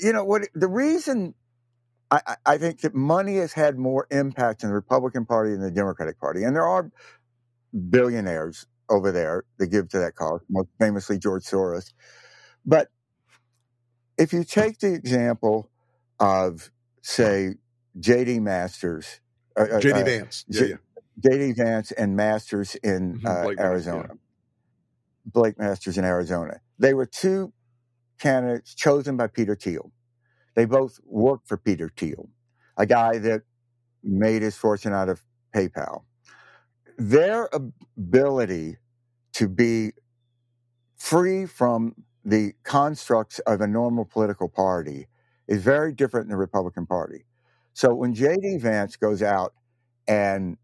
you 0.00 0.12
know 0.12 0.24
what? 0.24 0.42
The 0.54 0.68
reason 0.68 1.34
I, 2.10 2.20
I- 2.26 2.36
I 2.46 2.58
think 2.58 2.80
that 2.82 2.94
money 2.94 3.36
has 3.36 3.52
had 3.52 3.78
more 3.78 4.06
impact 4.10 4.62
in 4.62 4.68
the 4.68 4.74
Republican 4.74 5.26
Party 5.26 5.52
than 5.52 5.60
the 5.60 5.70
Democratic 5.70 6.20
Party, 6.20 6.44
and 6.44 6.54
there 6.54 6.66
are 6.66 6.90
billionaires 7.90 8.66
over 8.88 9.10
there 9.12 9.44
that 9.58 9.68
give 9.68 9.88
to 9.90 9.98
that 9.98 10.14
cause, 10.14 10.40
most 10.48 10.68
famously 10.78 11.18
George 11.18 11.44
Soros. 11.44 11.92
But 12.66 12.88
if 14.18 14.32
you 14.32 14.44
take 14.44 14.78
the 14.80 14.94
example 14.94 15.70
of, 16.20 16.70
say, 17.02 17.54
J.D. 17.98 18.40
Masters, 18.40 19.20
uh, 19.58 19.62
uh, 19.64 19.66
JD 19.80 19.94
uh, 19.94 20.04
Vance. 20.04 20.44
Yeah, 20.48 20.64
J- 20.66 20.70
yeah. 20.70 20.76
J.D. 21.22 21.52
Vance 21.54 21.92
and 21.92 22.16
Masters 22.16 22.76
in 22.76 23.20
Mhm, 23.20 23.24
uh, 23.24 23.42
Blake 23.42 23.62
Masters, 23.62 23.94
yeah. 23.94 24.02
Arizona. 24.02 24.14
Blake 25.26 25.58
Masters 25.58 25.98
in 25.98 26.04
Arizona. 26.04 26.60
They 26.78 26.94
were 26.94 27.06
two 27.06 27.52
candidates 28.20 28.74
chosen 28.74 29.16
by 29.16 29.28
Peter 29.28 29.56
Thiel. 29.56 29.92
They 30.56 30.66
both 30.66 31.00
worked 31.04 31.48
for 31.48 31.56
Peter 31.58 31.90
Thiel, 31.96 32.30
a 32.76 32.86
guy 32.86 33.18
that 33.18 33.42
made 34.02 34.42
his 34.42 34.56
fortune 34.56 34.92
out 34.94 35.08
of 35.08 35.22
PayPal. 35.54 36.04
Their 36.98 37.48
ability 37.52 38.78
to 39.34 39.48
be 39.48 39.92
free 40.98 41.46
from 41.46 41.94
the 42.24 42.54
constructs 42.64 43.38
of 43.40 43.60
a 43.60 43.66
normal 43.66 44.04
political 44.04 44.48
party 44.48 45.08
is 45.48 45.62
very 45.62 45.92
different 45.92 46.24
in 46.24 46.30
the 46.30 46.36
Republican 46.36 46.86
Party. 46.86 47.26
So 47.74 47.94
when 47.94 48.14
J.D. 48.14 48.58
Vance 48.58 48.96
goes 48.96 49.22
out 49.22 49.54
and 50.08 50.56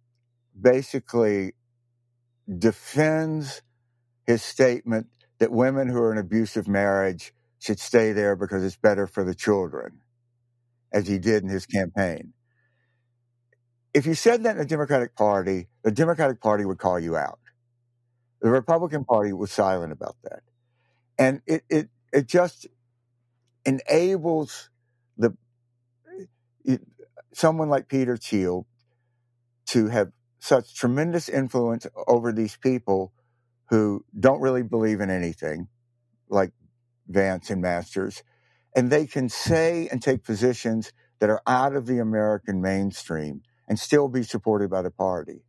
basically 0.61 1.55
defends 2.59 3.63
his 4.27 4.43
statement 4.43 5.09
that 5.39 5.53
women 5.53 5.89
who 5.89 5.99
are 5.99 6.13
in 6.13 6.19
abusive 6.19 6.69
marriage 6.69 7.33
should 7.59 7.79
stay 7.81 8.13
there 8.13 8.37
because 8.37 8.65
it's 8.65 8.77
better 8.77 9.07
for 9.07 9.25
the 9.25 9.35
children, 9.35 10.01
as 10.93 11.09
he 11.09 11.19
did 11.19 11.43
in 11.43 11.49
his 11.49 11.67
campaign. 11.67 12.33
If 13.93 14.07
you 14.07 14.15
said 14.15 14.45
that 14.45 14.53
in 14.53 14.59
the 14.59 14.65
Democratic 14.67 15.17
Party, 15.17 15.69
the 15.83 15.91
Democratic 15.91 16.41
Party 16.41 16.65
would 16.65 16.79
call 16.79 16.99
you 17.01 17.17
out. 17.17 17.41
The 18.41 18.51
Republican 18.51 19.05
Party 19.05 19.33
was 19.33 19.53
silent 19.53 19.93
about 19.93 20.17
that. 20.25 20.41
And 21.21 21.43
it, 21.47 21.63
it, 21.69 21.89
it 22.15 22.27
just 22.27 22.67
enables 23.67 24.71
the 25.19 25.37
it, 26.65 26.81
someone 27.35 27.69
like 27.69 27.89
Peter 27.89 28.17
Thiel 28.17 28.67
to 29.67 29.89
have 29.89 30.13
such 30.39 30.75
tremendous 30.75 31.29
influence 31.29 31.87
over 32.09 32.33
these 32.33 32.57
people 32.57 33.13
who 33.69 34.05
don't 34.19 34.41
really 34.41 34.63
believe 34.63 35.01
in 35.01 35.11
anything, 35.11 35.69
like 36.31 36.53
Vance 37.07 37.51
and 37.51 37.61
Masters, 37.61 38.23
and 38.75 38.91
they 38.91 39.07
can 39.07 39.29
say 39.29 39.89
and 39.93 40.03
take 40.03 40.25
positions 40.25 40.93
that 41.19 41.29
are 41.29 41.43
out 41.47 41.77
of 41.77 41.87
the 41.87 41.99
American 41.99 42.63
mainstream 42.63 43.43
and 43.69 43.79
still 43.79 44.09
be 44.09 44.23
supported 44.23 44.71
by 44.71 44.81
the 44.81 44.91
party. 44.91 45.45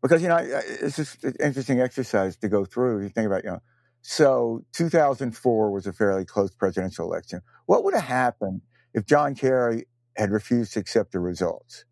Because 0.00 0.22
you 0.22 0.28
know, 0.28 0.38
it's 0.38 0.96
just 0.96 1.22
an 1.24 1.34
interesting 1.40 1.78
exercise 1.80 2.36
to 2.36 2.48
go 2.48 2.64
through. 2.64 3.02
You 3.02 3.08
think 3.10 3.26
about, 3.26 3.44
you 3.44 3.50
know, 3.50 3.62
so 4.02 4.64
2004 4.72 5.70
was 5.70 5.86
a 5.86 5.92
fairly 5.92 6.24
close 6.24 6.52
presidential 6.54 7.04
election. 7.06 7.40
What 7.66 7.84
would 7.84 7.94
have 7.94 8.04
happened 8.04 8.62
if 8.94 9.04
John 9.06 9.34
Kerry 9.34 9.86
had 10.16 10.30
refused 10.30 10.72
to 10.74 10.80
accept 10.80 11.12
the 11.12 11.20
results? 11.20 11.84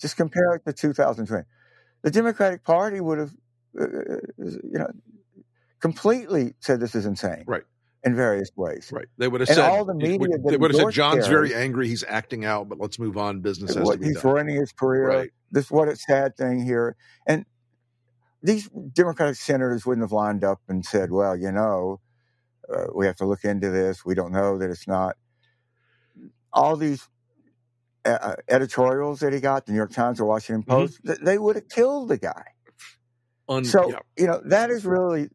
Just 0.00 0.16
compare 0.16 0.54
it 0.54 0.62
to 0.66 0.72
2020. 0.72 1.44
The 2.02 2.10
Democratic 2.10 2.62
Party 2.64 3.00
would 3.00 3.18
have, 3.18 3.32
uh, 3.80 3.86
you 4.38 4.78
know, 4.78 4.90
completely 5.80 6.54
said 6.60 6.80
this 6.80 6.94
is 6.94 7.06
insane, 7.06 7.44
Right. 7.46 7.64
In 8.04 8.14
various 8.14 8.50
ways. 8.56 8.90
Right. 8.92 9.06
They 9.18 9.26
would 9.26 9.40
have 9.40 9.48
And 9.48 9.56
said 9.56 9.68
all 9.68 9.84
the 9.84 9.94
media 9.94 10.18
would- 10.18 10.44
they 10.44 10.56
would 10.56 10.70
have 10.72 10.80
said 10.80 10.90
John's 10.92 11.26
Kerry- 11.26 11.48
very 11.48 11.54
angry. 11.60 11.88
He's 11.88 12.04
acting 12.06 12.44
out, 12.44 12.68
but 12.68 12.78
let's 12.78 12.98
move 13.00 13.16
on. 13.16 13.40
Business 13.40 13.70
has 13.74 13.78
to 13.78 13.82
What, 13.82 14.00
be 14.00 14.06
he's 14.06 14.20
done. 14.20 14.32
ruining 14.34 14.56
his 14.56 14.70
career. 14.72 15.08
Right. 15.08 15.30
This 15.50 15.70
what 15.70 15.88
a 15.88 15.96
sad 15.96 16.36
thing 16.36 16.60
here. 16.64 16.94
And 17.26 17.46
these 18.42 18.68
Democratic 18.94 19.36
senators 19.36 19.86
wouldn't 19.86 20.04
have 20.04 20.12
lined 20.12 20.44
up 20.44 20.60
and 20.68 20.84
said, 20.84 21.10
"Well, 21.12 21.36
you 21.36 21.52
know, 21.52 22.00
uh, 22.72 22.86
we 22.94 23.06
have 23.06 23.16
to 23.16 23.26
look 23.26 23.44
into 23.44 23.70
this. 23.70 24.04
We 24.04 24.14
don't 24.14 24.32
know 24.32 24.58
that 24.58 24.70
it's 24.70 24.88
not." 24.88 25.16
All 26.52 26.76
these 26.76 27.08
uh, 28.06 28.18
uh, 28.22 28.36
editorials 28.48 29.20
that 29.20 29.32
he 29.34 29.40
got, 29.40 29.66
the 29.66 29.72
New 29.72 29.78
York 29.78 29.92
Times 29.92 30.20
or 30.20 30.26
Washington 30.26 30.64
Mm-hmm. 30.70 30.86
Post, 30.86 31.00
th- 31.06 31.20
they 31.22 31.38
would 31.38 31.56
have 31.56 31.68
killed 31.68 32.08
the 32.08 32.18
guy. 32.18 32.44
Un- 33.48 33.74
So 33.74 33.84
yeah. 33.84 34.00
you 34.18 34.26
know 34.26 34.42
that 34.46 34.70
is 34.70 34.86
really 34.86 35.30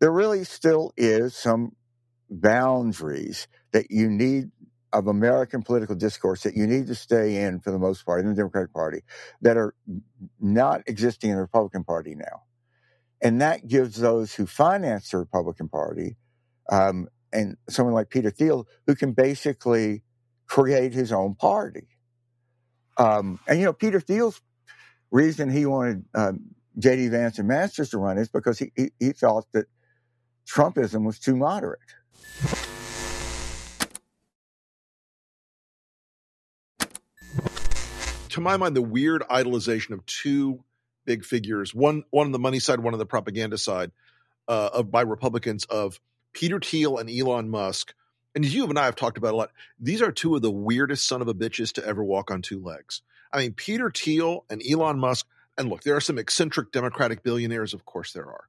there. 0.00 0.12
Really, 0.12 0.44
still 0.44 0.92
is 0.96 1.36
some 1.36 1.72
boundaries 2.30 3.48
that 3.72 3.90
you 3.90 4.10
need 4.10 4.50
of 4.94 5.08
American 5.08 5.62
political 5.62 5.94
discourse 5.94 6.42
that 6.44 6.56
you 6.56 6.66
need 6.66 6.86
to 6.86 6.94
stay 6.94 7.42
in 7.42 7.60
for 7.60 7.70
the 7.70 7.78
most 7.78 8.06
part 8.06 8.20
in 8.20 8.28
the 8.28 8.34
Democratic 8.34 8.72
Party 8.72 9.02
that 9.42 9.56
are 9.56 9.74
not 10.40 10.82
existing 10.86 11.30
in 11.30 11.36
the 11.36 11.42
Republican 11.42 11.84
Party 11.84 12.14
now, 12.14 12.44
and 13.20 13.40
that 13.40 13.66
gives 13.66 13.96
those 13.96 14.34
who 14.34 14.46
finance 14.46 15.10
the 15.10 15.18
Republican 15.18 15.68
Party 15.68 16.16
um, 16.70 17.08
and 17.32 17.56
someone 17.68 17.94
like 17.94 18.08
Peter 18.08 18.30
Thiel 18.30 18.66
who 18.86 18.94
can 18.94 19.12
basically 19.12 20.02
create 20.46 20.94
his 20.94 21.12
own 21.12 21.34
party. 21.34 21.88
Um, 22.96 23.40
and 23.48 23.58
you 23.58 23.64
know, 23.64 23.72
Peter 23.72 24.00
Thiel's 24.00 24.40
reason 25.10 25.50
he 25.50 25.66
wanted 25.66 26.04
um, 26.14 26.54
J.D. 26.78 27.08
Vance 27.08 27.38
and 27.38 27.48
Masters 27.48 27.90
to 27.90 27.98
run 27.98 28.18
is 28.18 28.28
because 28.28 28.58
he, 28.58 28.72
he, 28.76 28.90
he 29.00 29.12
thought 29.12 29.46
that 29.52 29.66
Trumpism 30.48 31.04
was 31.04 31.18
too 31.18 31.36
moderate. 31.36 31.80
To 38.34 38.40
my 38.40 38.56
mind, 38.56 38.74
the 38.74 38.82
weird 38.82 39.22
idolization 39.22 39.92
of 39.92 40.04
two 40.06 40.64
big 41.04 41.24
figures, 41.24 41.72
one 41.72 42.02
one 42.10 42.26
on 42.26 42.32
the 42.32 42.38
money 42.38 42.58
side, 42.58 42.80
one 42.80 42.92
on 42.92 42.98
the 42.98 43.06
propaganda 43.06 43.56
side, 43.56 43.92
uh, 44.48 44.70
of 44.72 44.90
by 44.90 45.02
Republicans 45.02 45.64
of 45.66 46.00
Peter 46.32 46.58
Thiel 46.58 46.98
and 46.98 47.08
Elon 47.08 47.48
Musk. 47.48 47.94
And 48.34 48.44
you 48.44 48.66
and 48.66 48.76
I 48.76 48.86
have 48.86 48.96
talked 48.96 49.18
about 49.18 49.34
a 49.34 49.36
lot. 49.36 49.52
These 49.78 50.02
are 50.02 50.10
two 50.10 50.34
of 50.34 50.42
the 50.42 50.50
weirdest 50.50 51.06
son 51.06 51.22
of 51.22 51.28
a 51.28 51.34
bitches 51.34 51.74
to 51.74 51.86
ever 51.86 52.02
walk 52.02 52.32
on 52.32 52.42
two 52.42 52.60
legs. 52.60 53.02
I 53.32 53.38
mean, 53.38 53.52
Peter 53.52 53.90
Thiel 53.90 54.44
and 54.50 54.60
Elon 54.68 54.98
Musk. 54.98 55.26
And 55.56 55.68
look, 55.68 55.84
there 55.84 55.94
are 55.94 56.00
some 56.00 56.18
eccentric 56.18 56.72
Democratic 56.72 57.22
billionaires, 57.22 57.72
of 57.72 57.84
course 57.84 58.12
there 58.12 58.26
are. 58.26 58.48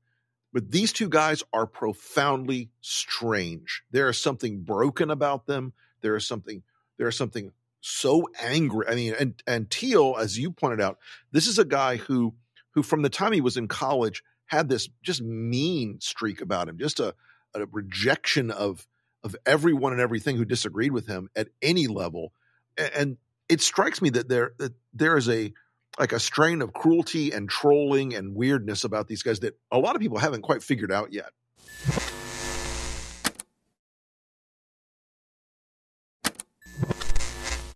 But 0.51 0.71
these 0.71 0.91
two 0.93 1.09
guys 1.09 1.43
are 1.53 1.67
profoundly 1.67 2.71
strange. 2.81 3.83
There 3.91 4.09
is 4.09 4.17
something 4.17 4.61
broken 4.61 5.11
about 5.11 5.45
them. 5.45 5.73
There 6.01 6.15
is 6.15 6.25
something. 6.25 6.63
There 6.97 7.07
is 7.07 7.15
something 7.15 7.51
so 7.85 8.27
angry. 8.41 8.87
I 8.87 8.95
mean, 8.95 9.13
and 9.19 9.43
and 9.45 9.69
Thiel, 9.69 10.15
as 10.19 10.39
you 10.39 10.51
pointed 10.51 10.81
out, 10.81 10.97
this 11.31 11.45
is 11.47 11.59
a 11.59 11.65
guy 11.65 11.97
who 11.97 12.33
who 12.71 12.81
from 12.81 13.03
the 13.03 13.09
time 13.09 13.31
he 13.31 13.41
was 13.41 13.57
in 13.57 13.67
college 13.67 14.23
had 14.47 14.69
this 14.69 14.89
just 15.03 15.21
mean 15.21 15.99
streak 16.01 16.41
about 16.41 16.67
him, 16.67 16.77
just 16.77 16.99
a, 16.99 17.13
a 17.53 17.65
rejection 17.71 18.49
of 18.49 18.87
of 19.23 19.35
everyone 19.45 19.91
and 19.91 20.01
everything 20.01 20.35
who 20.35 20.45
disagreed 20.45 20.91
with 20.91 21.07
him 21.07 21.29
at 21.35 21.49
any 21.61 21.87
level. 21.87 22.31
And, 22.77 22.91
and 22.93 23.17
it 23.49 23.61
strikes 23.61 24.01
me 24.01 24.09
that 24.11 24.29
there 24.29 24.53
that 24.57 24.73
there 24.93 25.15
is 25.15 25.29
a 25.29 25.53
like 25.99 26.11
a 26.11 26.19
strain 26.19 26.61
of 26.61 26.73
cruelty 26.73 27.31
and 27.31 27.47
trolling 27.47 28.15
and 28.15 28.35
weirdness 28.35 28.83
about 28.83 29.07
these 29.07 29.21
guys 29.21 29.41
that 29.41 29.57
a 29.71 29.77
lot 29.77 29.95
of 29.95 30.01
people 30.01 30.17
haven't 30.17 30.41
quite 30.41 30.63
figured 30.63 30.91
out 30.91 31.13
yet. 31.13 31.31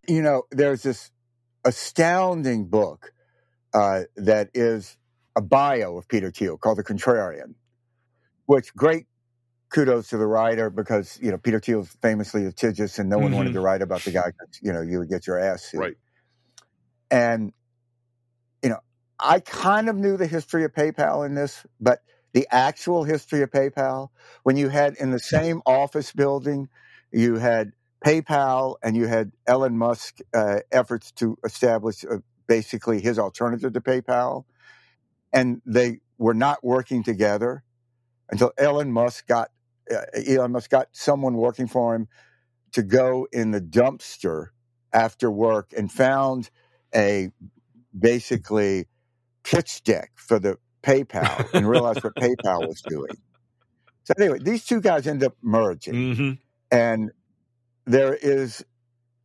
You 0.10 0.24
know, 0.24 0.44
there's 0.51 0.84
this 0.84 1.12
astounding 1.66 2.68
book 2.70 3.13
uh, 3.74 4.04
that 4.18 4.50
is 4.54 4.98
a 5.38 5.42
bio 5.42 5.98
of 5.98 6.08
Peter 6.10 6.32
Thiel 6.32 6.58
called 6.58 6.80
The 6.80 6.86
Contrarian, 6.86 7.56
which 8.48 8.74
great 8.75 9.08
kudos 9.74 10.10
to 10.10 10.18
the 10.18 10.28
writer 10.28 10.70
because, 10.70 11.20
you 11.22 11.32
know, 11.32 11.38
Peter 11.39 11.60
Thiel's 11.60 11.98
famously 12.01 12.46
litigious 12.46 13.00
and 13.00 13.10
no 13.10 13.20
one 13.20 13.34
wanted 13.36 13.51
Mhm. 13.51 13.54
to 13.54 13.62
write 13.62 13.82
about 13.84 14.04
the 14.06 14.12
guy 14.12 14.32
'cause, 14.32 14.60
you 14.62 14.74
know, 14.74 14.82
you 14.82 15.00
would 15.00 15.10
get 15.10 15.28
your 15.28 15.39
ass 15.39 15.63
sued. 15.63 15.82
Right. 15.82 15.98
And, 17.12 17.54
you 18.63 18.70
know, 18.70 18.80
I 19.20 19.39
kind 19.42 19.89
of 19.89 19.96
knew 19.98 20.18
the 20.18 20.28
history 20.28 20.63
of 20.63 20.74
PayPal 20.74 21.25
in 21.25 21.36
this, 21.36 21.66
but 21.80 22.04
the 22.34 22.48
actual 22.51 23.04
history 23.04 23.42
of 23.42 23.51
PayPal, 23.51 24.10
when 24.44 24.58
you 24.58 24.70
had 24.70 24.96
in 24.98 25.12
the 25.12 25.20
same 25.20 25.62
office 25.66 26.13
building, 26.13 26.70
you 27.12 27.36
had 27.36 27.74
PayPal 28.06 28.75
and 28.84 28.96
you 28.96 29.08
had 29.08 29.32
Elon 29.48 29.77
Musk 29.77 30.20
uh, 30.34 30.60
efforts 30.72 31.12
to 31.13 31.38
establish 31.44 32.03
uh, 32.06 32.18
basically 32.48 33.01
his 33.01 33.20
alternative 33.20 33.74
to 33.74 33.82
PayPal, 33.82 34.46
and 35.34 35.62
they 35.65 36.00
were 36.18 36.34
not 36.34 36.63
working 36.63 37.03
together 37.03 37.63
until 38.29 38.51
Elon 38.58 38.91
Musk 38.91 39.27
got 39.27 39.50
uh, 39.91 40.01
Elon 40.27 40.51
Musk 40.51 40.70
got 40.70 40.88
someone 40.91 41.36
working 41.36 41.68
for 41.68 41.96
him 41.96 42.08
to 42.72 42.84
go 42.84 43.27
in 43.32 43.51
the 43.51 43.62
dumpster 43.62 44.48
after 44.94 45.29
work 45.32 45.72
and 45.75 45.91
found 45.91 46.50
a 46.96 47.29
basically 47.98 48.86
pitch 49.44 49.84
deck 49.84 50.12
for 50.15 50.39
the 50.39 50.58
PayPal 50.84 51.48
and 51.53 51.68
realized 51.68 52.03
what 52.03 52.15
PayPal 52.20 52.68
was 52.68 52.82
doing. 52.82 53.18
So 54.03 54.13
anyway, 54.18 54.39
these 54.41 54.65
two 54.65 54.82
guys 54.82 55.06
end 55.08 55.24
up 55.24 55.36
merging, 55.41 55.94
Mm-hmm. 55.94 56.32
and 56.72 57.12
there 57.89 58.15
is 58.15 58.65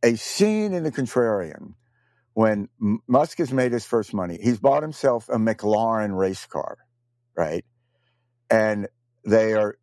a 0.03 0.15
scene 0.15 0.73
in 0.73 0.83
the 0.83 0.91
Contrarian 0.91 1.75
when 2.33 2.69
Musk 3.07 3.39
has 3.39 3.53
made 3.53 3.73
his 3.73 3.85
first 3.85 4.13
money. 4.13 4.39
He's 4.41 4.59
bought 4.59 4.83
himself 4.83 5.29
a 5.29 5.37
McLaren 5.37 6.17
race 6.17 6.45
car, 6.47 6.77
right? 7.37 7.65
And 8.49 8.87
they 9.25 9.53
are 9.53 9.77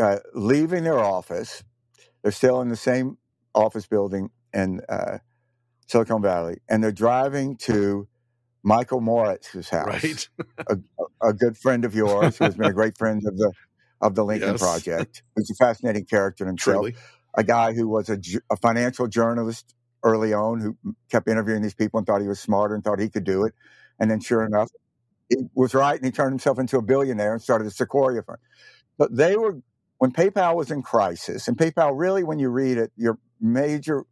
uh, 0.00 0.18
leaving 0.34 0.84
their 0.84 1.00
office. 1.00 1.64
They're 2.22 2.32
still 2.32 2.60
in 2.62 2.68
the 2.70 2.76
same 2.76 3.18
office 3.54 3.86
building 3.86 4.30
in 4.54 4.82
uh, 4.88 5.18
Silicon 5.88 6.22
Valley, 6.22 6.58
and 6.68 6.82
they're 6.84 6.92
driving 6.92 7.56
to 7.58 8.08
Michael 8.62 9.00
Moritz's 9.00 9.70
house, 9.70 9.86
Right. 9.86 10.28
a, 10.68 10.76
a 11.22 11.32
good 11.34 11.56
friend 11.58 11.84
of 11.84 11.94
yours 11.94 12.38
who 12.38 12.44
has 12.44 12.56
been 12.56 12.68
a 12.68 12.74
great 12.74 12.98
friend 12.98 13.22
of 13.26 13.36
the 13.36 13.52
of 14.00 14.14
the 14.16 14.24
Lincoln 14.24 14.52
Yes. 14.52 14.60
Project. 14.60 15.22
He's 15.36 15.50
a 15.50 15.54
fascinating 15.54 16.06
character 16.06 16.44
in 16.44 16.48
himself. 16.48 16.76
Truly. 16.82 16.96
A 17.34 17.44
guy 17.44 17.72
who 17.72 17.88
was 17.88 18.08
a, 18.08 18.18
a 18.50 18.56
financial 18.56 19.08
journalist 19.08 19.74
early 20.04 20.32
on, 20.32 20.60
who 20.60 20.94
kept 21.10 21.28
interviewing 21.28 21.62
these 21.62 21.74
people 21.74 21.98
and 21.98 22.06
thought 22.06 22.20
he 22.20 22.28
was 22.28 22.40
smarter 22.40 22.74
and 22.74 22.84
thought 22.84 22.98
he 22.98 23.08
could 23.08 23.24
do 23.24 23.44
it, 23.44 23.54
and 23.98 24.10
then 24.10 24.20
sure 24.20 24.44
enough, 24.44 24.70
he 25.28 25.36
was 25.54 25.74
right, 25.74 25.96
and 25.96 26.04
he 26.04 26.10
turned 26.10 26.32
himself 26.32 26.58
into 26.58 26.76
a 26.76 26.82
billionaire 26.82 27.32
and 27.32 27.42
started 27.42 27.64
the 27.64 27.70
Sequoia 27.70 28.22
Fund. 28.22 28.38
But 28.98 29.16
they 29.16 29.36
were 29.36 29.60
when 29.98 30.12
PayPal 30.12 30.56
was 30.56 30.70
in 30.70 30.82
crisis, 30.82 31.48
and 31.48 31.56
PayPal 31.56 31.92
really, 31.94 32.24
when 32.24 32.38
you 32.38 32.48
read 32.48 32.76
it, 32.76 32.92
your 32.96 33.18
major 33.40 34.04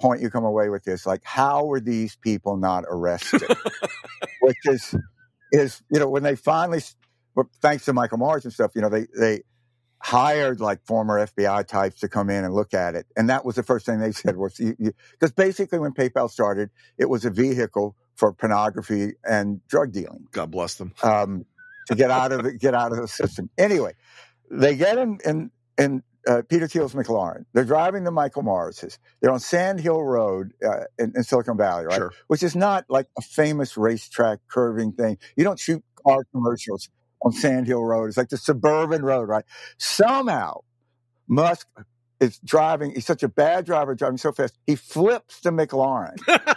point 0.00 0.20
you 0.20 0.30
come 0.30 0.44
away 0.44 0.68
with 0.68 0.86
is 0.88 1.06
like 1.06 1.20
how 1.22 1.64
were 1.64 1.80
these 1.80 2.16
people 2.16 2.56
not 2.56 2.84
arrested? 2.88 3.42
Which 4.40 4.56
is 4.64 4.94
is 5.52 5.82
you 5.92 6.00
know 6.00 6.08
when 6.08 6.24
they 6.24 6.34
finally, 6.34 6.80
but 7.36 7.46
thanks 7.60 7.84
to 7.84 7.92
Michael 7.92 8.18
Moritz 8.18 8.44
and 8.44 8.52
stuff, 8.52 8.72
you 8.74 8.82
know 8.82 8.88
they 8.88 9.06
they 9.18 9.42
hired 10.02 10.60
like 10.60 10.84
former 10.84 11.24
FBI 11.26 11.66
types 11.66 12.00
to 12.00 12.08
come 12.08 12.28
in 12.28 12.44
and 12.44 12.54
look 12.54 12.74
at 12.74 12.94
it, 12.94 13.06
and 13.16 13.30
that 13.30 13.44
was 13.44 13.56
the 13.56 13.62
first 13.62 13.86
thing 13.86 14.00
they 14.00 14.12
said 14.12 14.36
was 14.36 14.54
because 14.58 15.32
basically 15.32 15.78
when 15.78 15.92
PayPal 15.92 16.30
started, 16.30 16.70
it 16.98 17.08
was 17.08 17.24
a 17.24 17.30
vehicle 17.30 17.96
for 18.16 18.32
pornography 18.32 19.14
and 19.24 19.66
drug 19.68 19.92
dealing 19.92 20.26
God 20.32 20.50
bless 20.50 20.74
them. 20.74 20.92
um, 21.02 21.46
to 21.88 21.94
get 21.94 22.10
out 22.10 22.32
of 22.32 22.44
the, 22.44 22.52
get 22.52 22.74
out 22.74 22.92
of 22.92 22.98
the 22.98 23.08
system. 23.08 23.48
Anyway, 23.56 23.94
they 24.50 24.76
get 24.76 24.98
in 24.98 25.18
in, 25.24 25.50
in 25.78 26.02
uh, 26.28 26.42
Peter 26.48 26.68
Thiel's 26.68 26.94
McLaren. 26.94 27.44
They're 27.52 27.64
driving 27.64 28.04
the 28.04 28.10
Michael 28.10 28.42
Moritz's. 28.42 28.98
They're 29.20 29.32
on 29.32 29.40
Sand 29.40 29.80
Hill 29.80 30.02
Road 30.02 30.52
uh, 30.64 30.84
in, 30.98 31.12
in 31.16 31.24
Silicon 31.24 31.56
Valley, 31.56 31.86
right? 31.86 31.96
Sure. 31.96 32.12
Which 32.28 32.42
is 32.42 32.54
not 32.54 32.84
like 32.88 33.06
a 33.18 33.22
famous 33.22 33.76
racetrack 33.76 34.40
curving 34.48 34.92
thing. 34.92 35.18
You 35.36 35.44
don't 35.44 35.58
shoot 35.58 35.82
car 36.04 36.24
commercials 36.32 36.88
on 37.24 37.32
Sand 37.32 37.66
Hill 37.66 37.82
Road. 37.84 38.06
It's 38.06 38.16
like 38.16 38.28
the 38.28 38.36
suburban 38.36 39.02
road, 39.02 39.28
right? 39.28 39.44
Somehow, 39.78 40.60
Musk 41.28 41.68
is 42.20 42.38
driving. 42.38 42.92
He's 42.92 43.06
such 43.06 43.22
a 43.22 43.28
bad 43.28 43.66
driver, 43.66 43.94
driving 43.94 44.18
so 44.18 44.32
fast. 44.32 44.58
He 44.66 44.76
flips 44.76 45.40
the 45.40 45.50
McLaren. 45.50 46.18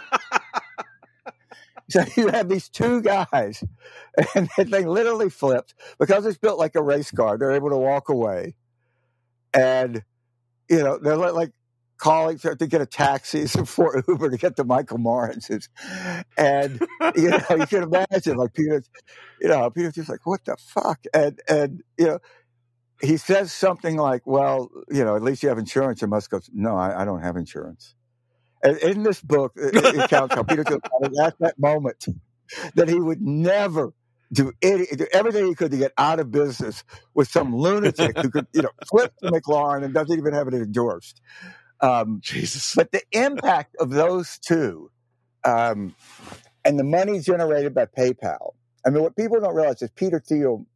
So 1.88 2.04
you 2.16 2.28
have 2.28 2.48
these 2.48 2.68
two 2.68 3.00
guys, 3.00 3.62
and 4.34 4.48
the 4.56 4.64
thing 4.64 4.88
literally 4.88 5.30
flips 5.30 5.74
because 5.98 6.26
it's 6.26 6.38
built 6.38 6.58
like 6.58 6.74
a 6.74 6.82
race 6.82 7.10
car. 7.10 7.38
They're 7.38 7.52
able 7.52 7.70
to 7.70 7.76
walk 7.76 8.08
away, 8.08 8.56
and 9.54 10.02
you 10.68 10.82
know 10.82 10.98
they're 10.98 11.16
like 11.16 11.52
calling 11.98 12.38
to 12.38 12.56
to 12.56 12.66
get 12.66 12.80
a 12.80 12.86
taxi 12.86 13.46
for 13.66 14.02
Uber 14.06 14.30
to 14.30 14.36
get 14.36 14.56
to 14.56 14.64
Michael 14.64 14.98
Moritz's, 14.98 15.68
and 16.36 16.80
you 17.16 17.30
know 17.30 17.40
you 17.50 17.66
can 17.66 17.82
imagine 17.84 18.36
like 18.36 18.54
Peter, 18.54 18.82
you 19.40 19.48
know 19.48 19.70
Peter's 19.70 19.94
just 19.94 20.08
like 20.08 20.24
what 20.24 20.44
the 20.44 20.56
fuck, 20.56 21.00
and 21.12 21.40
and 21.48 21.82
you 21.98 22.06
know 22.06 22.18
he 23.02 23.18
says 23.18 23.52
something 23.52 23.96
like, 23.96 24.26
well, 24.26 24.70
you 24.88 25.04
know 25.04 25.16
at 25.16 25.22
least 25.22 25.42
you 25.42 25.48
have 25.48 25.58
insurance, 25.58 26.02
and 26.02 26.10
Musk 26.10 26.30
goes, 26.30 26.50
no, 26.52 26.76
I, 26.76 27.02
I 27.02 27.04
don't 27.04 27.22
have 27.22 27.36
insurance. 27.36 27.94
And 28.62 28.78
in 28.78 29.02
this 29.02 29.20
book, 29.20 29.52
it, 29.56 29.74
it 29.74 30.10
how 30.10 30.42
Peter 30.42 30.64
was 30.64 31.18
at 31.22 31.38
that 31.40 31.58
moment 31.58 32.06
that 32.74 32.88
he 32.88 32.98
would 32.98 33.20
never 33.20 33.92
do, 34.32 34.52
any, 34.62 34.86
do 34.86 35.06
everything 35.12 35.46
he 35.46 35.54
could 35.54 35.70
to 35.70 35.76
get 35.76 35.92
out 35.98 36.20
of 36.20 36.30
business 36.30 36.84
with 37.14 37.28
some 37.28 37.54
lunatic 37.54 38.16
who 38.18 38.30
could, 38.30 38.46
you 38.52 38.62
know, 38.62 38.70
flip 38.88 39.12
the 39.20 39.30
McLaren 39.30 39.84
and 39.84 39.94
doesn't 39.94 40.18
even 40.18 40.32
have 40.32 40.48
it 40.48 40.54
endorsed. 40.54 41.20
Um, 41.80 42.20
Jesus. 42.22 42.74
but 42.74 42.92
the 42.92 43.02
impact 43.12 43.76
of 43.78 43.90
those 43.90 44.38
two 44.38 44.90
um, 45.44 45.94
and 46.64 46.78
the 46.78 46.84
money 46.84 47.20
generated 47.20 47.74
by 47.74 47.86
PayPal. 47.86 48.54
I 48.84 48.90
mean, 48.90 49.02
what 49.02 49.16
people 49.16 49.40
don't 49.40 49.54
realize 49.54 49.80
is 49.82 49.90
Peter 49.90 50.20
Thiel. 50.20 50.66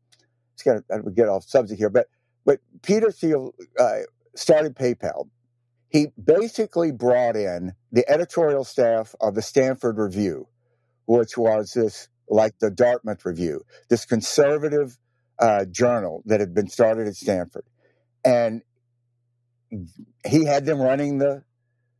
It's 0.54 0.62
got 0.62 0.82
to 0.88 1.10
get 1.10 1.28
off 1.28 1.44
subject 1.44 1.78
here, 1.78 1.90
but 1.90 2.06
but 2.44 2.60
Peter 2.82 3.10
Thiel 3.10 3.54
uh, 3.78 3.98
started 4.34 4.74
PayPal. 4.76 5.28
He 5.88 6.08
basically 6.22 6.92
brought 6.92 7.36
in 7.36 7.74
the 7.92 8.08
editorial 8.08 8.64
staff 8.64 9.14
of 9.20 9.34
the 9.34 9.42
Stanford 9.42 9.98
Review, 9.98 10.46
which 11.06 11.36
was 11.36 11.72
this 11.72 12.08
like 12.28 12.58
the 12.60 12.70
Dartmouth 12.70 13.24
Review, 13.24 13.62
this 13.88 14.04
conservative 14.04 14.96
uh, 15.38 15.64
journal 15.64 16.22
that 16.26 16.40
had 16.40 16.54
been 16.54 16.68
started 16.68 17.08
at 17.08 17.16
Stanford, 17.16 17.64
and 18.24 18.62
he 20.26 20.44
had 20.44 20.66
them 20.66 20.80
running 20.80 21.18
the 21.18 21.44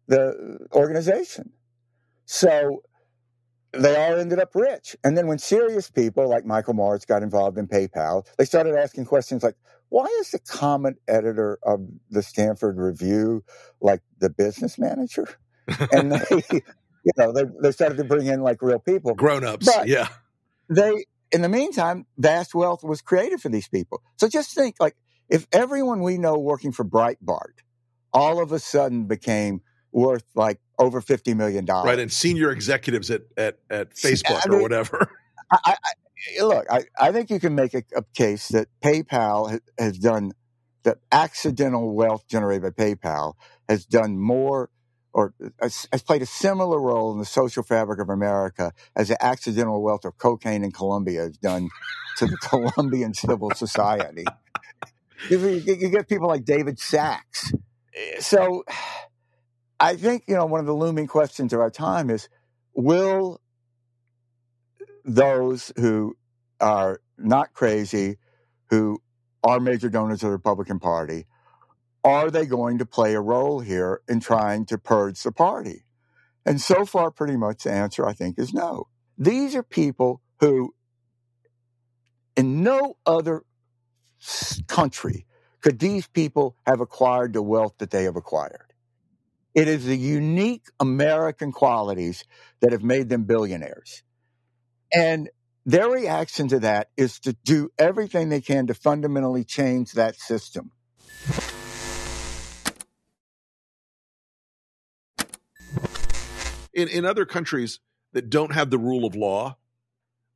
the 0.07 0.59
organization. 0.73 1.53
So 2.27 2.83
they 3.73 3.97
all 3.97 4.19
ended 4.19 4.41
up 4.41 4.55
rich. 4.55 4.97
And 5.05 5.17
then 5.17 5.27
when 5.27 5.39
serious 5.39 5.91
people 5.91 6.29
like 6.29 6.45
Michael 6.45 6.75
Moritz 6.75 7.05
got 7.05 7.23
involved 7.23 7.59
in 7.59 7.69
PayPal, 7.69 8.27
they 8.37 8.45
started 8.45 8.75
asking 8.75 9.05
questions 9.05 9.43
like, 9.43 9.55
why 9.89 10.07
is 10.21 10.31
the 10.31 10.39
comment 10.41 10.99
editor 11.09 11.59
of 11.63 11.81
the 12.11 12.23
Stanford 12.23 12.79
Review 12.79 13.45
like 13.81 14.01
the 14.19 14.31
business 14.31 14.79
manager? 14.79 15.29
And 15.93 16.11
they, 16.11 16.43
you 16.51 17.13
know, 17.17 17.33
they, 17.33 17.45
they 17.63 17.71
started 17.71 17.97
to 17.99 18.05
bring 18.05 18.27
in 18.27 18.43
like 18.43 18.61
real 18.61 18.81
people. 18.81 19.15
Grown 19.15 19.45
ups. 19.45 19.69
Yeah. 19.85 20.09
They, 20.69 21.05
in 21.31 21.43
the 21.43 21.49
meantime, 21.49 22.07
vast 22.19 22.57
wealth 22.57 22.83
was 22.83 23.01
created 23.01 23.41
for 23.41 23.51
these 23.51 23.69
people. 23.69 24.03
So 24.17 24.29
just 24.29 24.53
think 24.53 24.77
like 24.81 24.97
if 25.29 25.47
everyone 25.53 26.01
we 26.03 26.19
know 26.19 26.37
working 26.37 26.73
for 26.73 26.85
Breitbart 26.85 27.61
all 28.13 28.43
of 28.43 28.53
a 28.53 28.59
sudden 28.59 29.05
became 29.07 29.61
worth 29.93 30.25
like 30.35 30.61
over 30.79 31.01
$50 31.01 31.37
million. 31.37 31.65
Right. 31.67 31.99
And 31.99 32.13
senior 32.13 32.51
executives 32.51 33.11
at, 33.11 33.23
at, 33.37 33.59
at 33.69 33.91
Facebook 33.95 34.47
I 34.47 34.55
or 34.55 34.63
whatever. 34.63 35.11
I, 35.51 35.59
I, 36.39 36.43
look, 36.43 36.67
I, 36.71 36.85
I 36.99 37.13
think 37.13 37.31
you 37.31 37.41
can 37.41 37.55
make 37.55 37.75
a, 37.75 37.83
a 37.97 38.03
case 38.15 38.49
that 38.49 38.69
PayPal 38.83 39.51
has, 39.51 39.61
has 39.79 39.99
done 39.99 40.33
the 40.83 40.97
accidental 41.13 41.95
wealth 41.95 42.27
generated 42.29 42.63
by 42.63 42.85
PayPal 42.85 43.35
has 43.69 43.85
done 43.85 44.19
more 44.19 44.71
or 45.13 45.35
has, 45.61 45.87
has 45.93 46.03
played 46.03 46.23
a 46.23 46.27
similar 46.27 46.81
role 46.81 47.13
in 47.13 47.19
the 47.19 47.25
social 47.25 47.63
fabric 47.63 48.01
of 48.01 48.09
America 48.09 48.73
as 48.97 49.09
the 49.09 49.23
accidental 49.25 49.83
wealth 49.83 50.05
of 50.05 50.17
cocaine 50.19 50.63
in 50.65 50.71
Colombia 50.73 51.23
has 51.23 51.37
done 51.37 51.69
to 52.17 52.27
the 52.27 52.37
Colombian 52.41 53.13
civil 53.13 53.51
society. 53.51 54.25
You, 55.29 55.39
you- 55.49 55.75
you 55.75 55.89
get 55.91 56.09
people 56.09 56.29
like 56.29 56.45
David 56.45 56.79
Sacks. 56.79 57.53
So 58.19 58.65
I 59.79 59.97
think, 59.97 60.25
you 60.27 60.37
know, 60.37 60.47
one 60.47 60.61
of 60.61 60.67
the 60.67 60.75
looming 60.75 61.07
questions 61.07 61.53
of 61.53 61.61
our 61.61 61.71
time 61.71 62.11
is 62.11 62.29
will 62.75 63.41
those 65.05 65.73
who 65.77 66.17
are 66.61 67.01
not 67.19 67.53
crazy, 67.53 68.19
who 68.69 69.01
are 69.43 69.59
major 69.59 69.89
donors 69.89 70.23
of 70.23 70.29
the 70.29 70.33
Republican 70.33 70.79
Party, 70.79 71.27
are 72.05 72.31
they 72.31 72.47
going 72.47 72.79
to 72.79 72.87
play 72.87 73.15
a 73.15 73.21
role 73.21 73.61
here 73.61 74.01
in 74.09 74.21
trying 74.21 74.65
to 74.67 74.79
purge 74.79 75.23
the 75.23 75.33
party? 75.33 75.85
And 76.47 76.61
so 76.61 76.85
far, 76.85 77.11
pretty 77.11 77.37
much 77.37 77.65
the 77.65 77.73
answer, 77.73 78.07
I 78.07 78.13
think, 78.13 78.39
is 78.39 78.55
no. 78.55 78.89
These 79.19 79.55
are 79.55 79.63
people 79.63 80.23
who, 80.41 80.75
in 82.37 82.63
no 82.63 82.97
other 83.05 83.43
country, 84.67 85.27
could 85.61 85.79
these 85.79 86.07
people 86.07 86.57
have 86.67 86.81
acquired 86.81 87.33
the 87.33 87.43
wealth 87.43 87.75
that 87.79 87.91
they 87.91 88.05
have 88.05 88.17
acquired. 88.17 88.73
It 89.55 89.69
is 89.69 89.85
the 89.85 89.97
unique 89.97 90.67
American 90.79 91.53
qualities 91.53 92.25
that 92.61 92.73
have 92.73 92.83
made 92.83 93.09
them 93.09 93.25
billionaires. 93.25 94.03
And 94.93 95.29
their 95.67 95.89
reaction 95.89 96.49
to 96.49 96.61
that 96.61 96.91
is 96.97 97.19
to 97.21 97.33
do 97.45 97.71
everything 97.79 98.29
they 98.29 98.41
can 98.41 98.67
to 98.69 98.75
fundamentally 98.75 99.45
change 99.45 99.93
that 99.93 100.17
system. 100.17 100.73
in, 106.73 106.89
in 106.89 107.05
other 107.05 107.27
countries 107.27 107.81
that 108.13 108.31
don't 108.31 108.53
have 108.53 108.71
the 108.71 108.79
rule 108.79 109.05
of 109.05 109.15
law, 109.15 109.57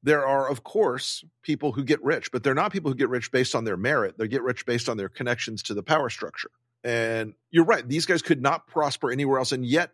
there 0.04 0.26
are, 0.26 0.50
of 0.50 0.62
course, 0.62 1.24
people 1.42 1.72
who 1.72 1.82
get 1.82 2.02
rich, 2.04 2.30
but 2.30 2.42
they're 2.42 2.54
not 2.54 2.70
people 2.70 2.90
who 2.90 2.96
get 2.96 3.08
rich 3.08 3.32
based 3.32 3.54
on 3.54 3.64
their 3.64 3.78
merit. 3.78 4.18
They 4.18 4.28
get 4.28 4.42
rich 4.42 4.66
based 4.66 4.90
on 4.90 4.98
their 4.98 5.08
connections 5.08 5.62
to 5.64 5.74
the 5.74 5.82
power 5.82 6.10
structure. 6.10 6.50
And 6.84 7.32
you're 7.50 7.64
right; 7.64 7.88
these 7.88 8.04
guys 8.04 8.20
could 8.20 8.42
not 8.42 8.66
prosper 8.66 9.10
anywhere 9.10 9.38
else. 9.38 9.52
And 9.52 9.64
yet, 9.64 9.92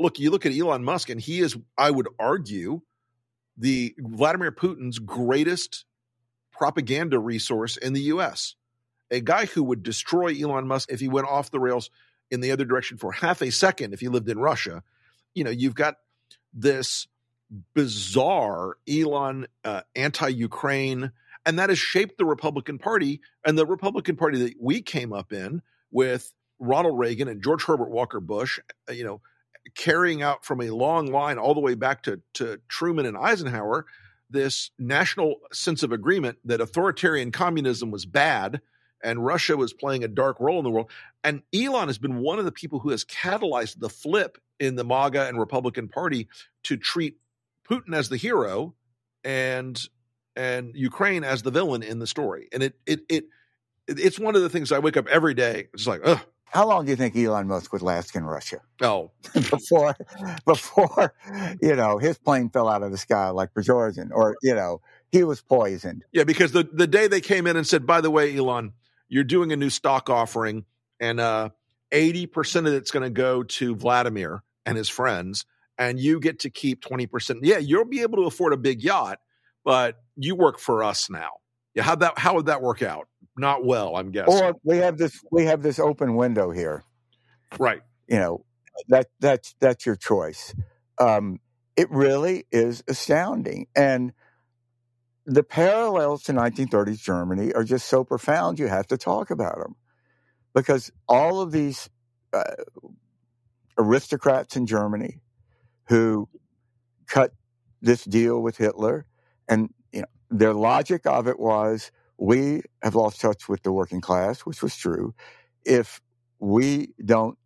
look, 0.00 0.18
you 0.18 0.32
look 0.32 0.44
at 0.44 0.52
Elon 0.52 0.82
Musk, 0.82 1.10
and 1.10 1.20
he 1.20 1.38
is, 1.38 1.56
I 1.78 1.92
would 1.92 2.08
argue, 2.18 2.82
the 3.56 3.94
Vladimir 3.98 4.50
Putin's 4.50 4.98
greatest 4.98 5.84
propaganda 6.50 7.20
resource 7.20 7.76
in 7.76 7.92
the 7.92 8.02
U.S. 8.02 8.56
A 9.12 9.20
guy 9.20 9.46
who 9.46 9.62
would 9.62 9.84
destroy 9.84 10.34
Elon 10.34 10.66
Musk 10.66 10.90
if 10.90 10.98
he 10.98 11.06
went 11.06 11.28
off 11.28 11.52
the 11.52 11.60
rails 11.60 11.88
in 12.32 12.40
the 12.40 12.50
other 12.50 12.64
direction 12.64 12.98
for 12.98 13.12
half 13.12 13.42
a 13.42 13.52
second 13.52 13.94
if 13.94 14.00
he 14.00 14.08
lived 14.08 14.28
in 14.28 14.40
Russia. 14.40 14.82
You 15.34 15.44
know, 15.44 15.50
you've 15.50 15.76
got 15.76 15.98
this 16.52 17.06
bizarre 17.74 18.76
Elon 18.88 19.46
uh, 19.64 19.82
anti-Ukraine, 19.94 21.12
and 21.46 21.58
that 21.58 21.68
has 21.68 21.78
shaped 21.78 22.18
the 22.18 22.24
Republican 22.24 22.78
Party 22.78 23.20
and 23.44 23.58
the 23.58 23.66
Republican 23.66 24.16
Party 24.16 24.38
that 24.38 24.54
we 24.60 24.82
came 24.82 25.12
up 25.12 25.32
in 25.32 25.62
with 25.90 26.32
Ronald 26.58 26.98
Reagan 26.98 27.28
and 27.28 27.42
George 27.42 27.64
Herbert 27.64 27.90
Walker 27.90 28.20
Bush. 28.20 28.58
Uh, 28.88 28.92
you 28.92 29.04
know, 29.04 29.20
carrying 29.74 30.22
out 30.22 30.44
from 30.44 30.60
a 30.60 30.70
long 30.70 31.06
line 31.06 31.38
all 31.38 31.54
the 31.54 31.60
way 31.60 31.74
back 31.74 32.02
to 32.04 32.20
to 32.34 32.60
Truman 32.68 33.06
and 33.06 33.16
Eisenhower 33.16 33.86
this 34.30 34.70
national 34.78 35.36
sense 35.52 35.82
of 35.82 35.92
agreement 35.92 36.38
that 36.44 36.60
authoritarian 36.60 37.30
communism 37.30 37.90
was 37.90 38.04
bad 38.04 38.60
and 39.02 39.24
Russia 39.24 39.56
was 39.56 39.72
playing 39.72 40.02
a 40.02 40.08
dark 40.08 40.40
role 40.40 40.58
in 40.58 40.64
the 40.64 40.70
world. 40.70 40.90
And 41.22 41.42
Elon 41.54 41.88
has 41.88 41.98
been 41.98 42.18
one 42.18 42.38
of 42.38 42.44
the 42.44 42.52
people 42.52 42.80
who 42.80 42.90
has 42.90 43.04
catalyzed 43.04 43.78
the 43.78 43.88
flip 43.88 44.38
in 44.58 44.76
the 44.76 44.84
MAGA 44.84 45.28
and 45.28 45.38
Republican 45.38 45.88
Party 45.88 46.28
to 46.64 46.76
treat 46.76 47.16
Putin 47.68 47.94
as 47.94 48.08
the 48.08 48.16
hero 48.16 48.74
and 49.24 49.80
and 50.36 50.72
Ukraine 50.74 51.24
as 51.24 51.42
the 51.42 51.50
villain 51.50 51.82
in 51.82 51.98
the 51.98 52.06
story. 52.06 52.48
And 52.52 52.62
it 52.62 52.74
it 52.86 53.00
it 53.08 53.24
it's 53.86 54.18
one 54.18 54.36
of 54.36 54.42
the 54.42 54.48
things 54.48 54.72
I 54.72 54.78
wake 54.78 54.96
up 54.96 55.06
every 55.08 55.34
day. 55.34 55.68
It's 55.74 55.86
like, 55.86 56.00
ugh. 56.04 56.20
How 56.46 56.68
long 56.68 56.84
do 56.84 56.90
you 56.90 56.96
think 56.96 57.16
Elon 57.16 57.48
Musk 57.48 57.72
would 57.72 57.82
last 57.82 58.14
in 58.14 58.22
Russia? 58.24 58.60
Oh, 58.80 59.10
before, 59.34 59.96
before, 60.46 61.12
you 61.60 61.74
know, 61.74 61.98
his 61.98 62.16
plane 62.16 62.48
fell 62.48 62.68
out 62.68 62.84
of 62.84 62.92
the 62.92 62.96
sky 62.96 63.30
like 63.30 63.52
Prigozhin, 63.52 64.10
or 64.12 64.36
you 64.40 64.54
know, 64.54 64.80
he 65.10 65.24
was 65.24 65.40
poisoned. 65.40 66.04
Yeah, 66.12 66.22
because 66.22 66.52
the 66.52 66.62
the 66.62 66.86
day 66.86 67.08
they 67.08 67.20
came 67.20 67.48
in 67.48 67.56
and 67.56 67.66
said, 67.66 67.88
by 67.88 68.00
the 68.00 68.10
way, 68.10 68.36
Elon, 68.36 68.72
you're 69.08 69.24
doing 69.24 69.50
a 69.50 69.56
new 69.56 69.68
stock 69.68 70.08
offering, 70.08 70.64
and 71.00 71.18
uh, 71.18 71.48
80% 71.90 72.68
of 72.68 72.74
it's 72.74 72.92
going 72.92 73.02
to 73.02 73.10
go 73.10 73.42
to 73.42 73.74
Vladimir 73.74 74.42
and 74.64 74.76
his 74.76 74.88
friends, 74.88 75.46
and 75.78 75.98
you 75.98 76.20
get 76.20 76.40
to 76.40 76.50
keep 76.50 76.82
20%. 76.82 77.40
Yeah, 77.42 77.58
you'll 77.58 77.84
be 77.84 78.02
able 78.02 78.18
to 78.18 78.24
afford 78.24 78.52
a 78.52 78.56
big 78.56 78.82
yacht, 78.82 79.18
but 79.64 79.96
you 80.16 80.34
work 80.36 80.58
for 80.58 80.82
us 80.82 81.10
now. 81.10 81.30
Yeah, 81.74 81.82
how 81.82 81.96
that 81.96 82.18
how 82.18 82.34
would 82.34 82.46
that 82.46 82.62
work 82.62 82.82
out? 82.82 83.08
Not 83.36 83.64
well, 83.64 83.96
I'm 83.96 84.12
guessing. 84.12 84.32
Or 84.32 84.54
we 84.62 84.76
have 84.78 84.96
this 84.96 85.20
we 85.32 85.46
have 85.46 85.62
this 85.62 85.80
open 85.80 86.14
window 86.14 86.52
here. 86.52 86.84
Right. 87.58 87.82
You 88.06 88.18
know, 88.18 88.44
that 88.88 89.08
that's 89.18 89.56
that's 89.58 89.84
your 89.84 89.96
choice. 89.96 90.54
Um, 90.98 91.40
it 91.76 91.90
really 91.90 92.46
is 92.52 92.84
astounding. 92.86 93.66
And 93.74 94.12
the 95.26 95.42
parallels 95.42 96.22
to 96.24 96.32
1930s 96.32 97.02
Germany 97.02 97.52
are 97.52 97.64
just 97.64 97.88
so 97.88 98.04
profound, 98.04 98.58
you 98.58 98.68
have 98.68 98.86
to 98.88 98.96
talk 98.96 99.30
about 99.30 99.58
them. 99.58 99.74
Because 100.54 100.92
all 101.08 101.40
of 101.40 101.50
these 101.50 101.88
uh, 102.32 102.44
aristocrats 103.76 104.56
in 104.56 104.66
Germany 104.66 105.20
who 105.88 106.28
cut 107.06 107.32
this 107.82 108.04
deal 108.04 108.40
with 108.40 108.56
Hitler, 108.56 109.06
and 109.48 109.72
you 109.92 110.00
know, 110.00 110.06
their 110.30 110.54
logic 110.54 111.06
of 111.06 111.28
it 111.28 111.38
was 111.38 111.90
we 112.18 112.62
have 112.82 112.94
lost 112.94 113.20
touch 113.20 113.48
with 113.48 113.62
the 113.62 113.72
working 113.72 114.00
class, 114.00 114.40
which 114.40 114.62
was 114.62 114.76
true. 114.76 115.14
If 115.64 116.00
we 116.38 116.94
don't 117.04 117.38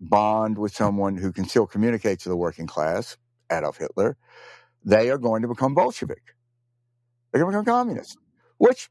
bond 0.00 0.58
with 0.58 0.74
someone 0.74 1.16
who 1.16 1.32
can 1.32 1.46
still 1.46 1.66
communicate 1.66 2.20
to 2.20 2.28
the 2.28 2.36
working 2.36 2.66
class, 2.66 3.16
Adolf 3.50 3.78
Hitler, 3.78 4.16
they 4.84 5.10
are 5.10 5.18
going 5.18 5.42
to 5.42 5.48
become 5.48 5.74
Bolshevik. 5.74 6.34
They're 7.32 7.42
going 7.42 7.52
to 7.52 7.60
become 7.60 7.74
communists, 7.74 8.16
which 8.58 8.88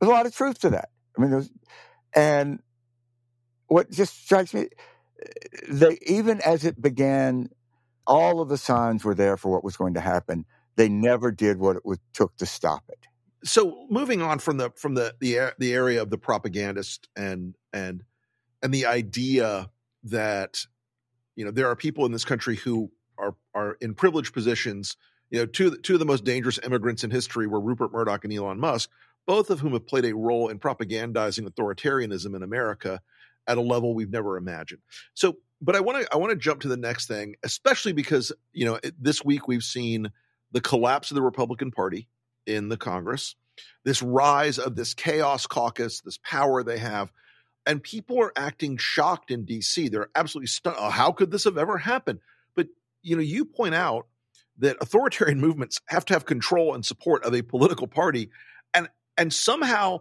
there's 0.00 0.10
a 0.10 0.12
lot 0.12 0.26
of 0.26 0.34
truth 0.34 0.58
to 0.60 0.70
that. 0.70 0.90
I 1.16 1.22
mean, 1.22 1.48
and 2.14 2.60
what 3.66 3.90
just 3.90 4.24
strikes 4.24 4.52
me, 4.52 4.62
eh, 4.62 5.26
they 5.68 5.98
even 6.06 6.40
as 6.42 6.64
it 6.64 6.80
began, 6.80 7.48
all 8.06 8.40
of 8.40 8.48
the 8.48 8.58
signs 8.58 9.04
were 9.04 9.14
there 9.14 9.36
for 9.36 9.50
what 9.50 9.64
was 9.64 9.76
going 9.76 9.94
to 9.94 10.00
happen. 10.00 10.44
They 10.76 10.88
never 10.88 11.30
did 11.30 11.58
what 11.58 11.76
it 11.76 12.00
took 12.12 12.36
to 12.38 12.46
stop 12.46 12.84
it. 12.88 12.98
So 13.44 13.86
moving 13.90 14.22
on 14.22 14.38
from 14.38 14.56
the 14.56 14.70
from 14.76 14.94
the 14.94 15.14
the 15.20 15.52
the 15.58 15.74
area 15.74 16.00
of 16.00 16.10
the 16.10 16.18
propagandist 16.18 17.08
and 17.16 17.56
and 17.72 18.04
and 18.62 18.72
the 18.72 18.86
idea 18.86 19.68
that 20.04 20.66
you 21.34 21.44
know 21.44 21.50
there 21.50 21.68
are 21.68 21.76
people 21.76 22.06
in 22.06 22.12
this 22.12 22.24
country 22.24 22.56
who 22.56 22.90
are 23.18 23.34
are 23.54 23.76
in 23.80 23.94
privileged 23.94 24.32
positions 24.32 24.96
you 25.32 25.38
know, 25.38 25.46
two, 25.46 25.74
two 25.78 25.94
of 25.94 25.98
the 25.98 26.04
most 26.04 26.24
dangerous 26.24 26.60
immigrants 26.62 27.02
in 27.02 27.10
history 27.10 27.46
were 27.46 27.58
Rupert 27.58 27.90
Murdoch 27.90 28.22
and 28.22 28.32
Elon 28.32 28.60
Musk, 28.60 28.90
both 29.26 29.48
of 29.48 29.60
whom 29.60 29.72
have 29.72 29.86
played 29.86 30.04
a 30.04 30.14
role 30.14 30.48
in 30.48 30.58
propagandizing 30.58 31.48
authoritarianism 31.48 32.36
in 32.36 32.42
America 32.42 33.00
at 33.46 33.56
a 33.56 33.62
level 33.62 33.94
we've 33.94 34.10
never 34.10 34.36
imagined. 34.36 34.82
So, 35.14 35.38
but 35.62 35.76
I 35.76 35.80
want 35.80 36.02
to 36.02 36.08
I 36.12 36.16
want 36.16 36.30
to 36.30 36.36
jump 36.36 36.60
to 36.62 36.68
the 36.68 36.76
next 36.76 37.06
thing, 37.06 37.36
especially 37.44 37.92
because 37.92 38.32
you 38.52 38.66
know 38.66 38.78
this 38.98 39.24
week 39.24 39.46
we've 39.46 39.62
seen 39.62 40.10
the 40.50 40.60
collapse 40.60 41.10
of 41.10 41.14
the 41.14 41.22
Republican 41.22 41.70
Party 41.70 42.08
in 42.46 42.68
the 42.68 42.76
Congress, 42.76 43.36
this 43.84 44.02
rise 44.02 44.58
of 44.58 44.74
this 44.74 44.92
chaos 44.92 45.46
caucus, 45.46 46.00
this 46.00 46.18
power 46.18 46.64
they 46.64 46.78
have, 46.78 47.12
and 47.64 47.82
people 47.82 48.20
are 48.20 48.32
acting 48.36 48.76
shocked 48.76 49.30
in 49.30 49.44
D.C. 49.44 49.88
They're 49.88 50.10
absolutely 50.16 50.48
stunned. 50.48 50.76
Oh, 50.78 50.90
how 50.90 51.12
could 51.12 51.30
this 51.30 51.44
have 51.44 51.56
ever 51.56 51.78
happened? 51.78 52.18
But 52.56 52.66
you 53.02 53.14
know, 53.14 53.22
you 53.22 53.44
point 53.44 53.76
out 53.76 54.08
that 54.58 54.76
authoritarian 54.80 55.40
movements 55.46 55.80
have 55.86 56.04
to 56.06 56.14
have 56.14 56.26
control 56.26 56.74
and 56.74 56.84
support 56.84 57.24
of 57.24 57.34
a 57.34 57.42
political 57.42 57.86
party, 57.86 58.30
and 58.74 58.88
and 59.16 59.32
somehow 59.32 60.00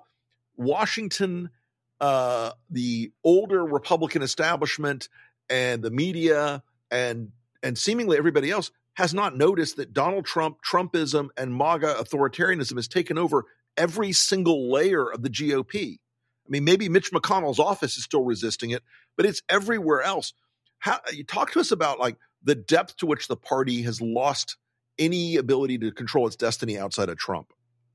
Washington, 0.57 1.51
uh, 1.99 2.51
the 2.71 3.11
older 3.23 3.63
Republican 3.63 4.23
establishment, 4.23 5.07
and 5.51 5.83
the 5.83 5.91
media, 5.91 6.63
and 6.89 7.31
and 7.61 7.77
seemingly 7.77 8.17
everybody 8.17 8.49
else 8.49 8.71
has 8.95 9.13
not 9.13 9.37
noticed 9.37 9.77
that 9.77 9.93
Donald 9.93 10.25
Trump, 10.25 10.57
Trumpism, 10.63 11.29
and 11.37 11.55
MAGA 11.55 11.95
authoritarianism 11.99 12.75
has 12.75 12.87
taken 12.87 13.17
over 13.17 13.45
every 13.77 14.11
single 14.11 14.71
layer 14.71 15.09
of 15.11 15.21
the 15.21 15.29
GOP. 15.29 15.93
I 15.93 16.49
mean, 16.49 16.63
maybe 16.63 16.89
Mitch 16.89 17.11
McConnell's 17.11 17.59
office 17.59 17.97
is 17.97 18.03
still 18.03 18.23
resisting 18.23 18.71
it, 18.71 18.83
but 19.15 19.25
it's 19.25 19.41
everywhere 19.47 20.01
else. 20.01 20.33
How 20.79 20.99
you 21.13 21.23
talk 21.23 21.51
to 21.51 21.59
us 21.59 21.71
about 21.71 21.99
like 21.99 22.17
the 22.43 22.55
depth 22.55 22.97
to 22.97 23.05
which 23.05 23.27
the 23.27 23.37
party 23.37 23.83
has 23.83 24.01
lost 24.01 24.57
any 24.97 25.37
ability 25.37 25.77
to 25.79 25.91
control 25.91 26.27
its 26.27 26.35
destiny 26.35 26.77
outside 26.77 27.09
of 27.09 27.17
Trump. 27.17 27.53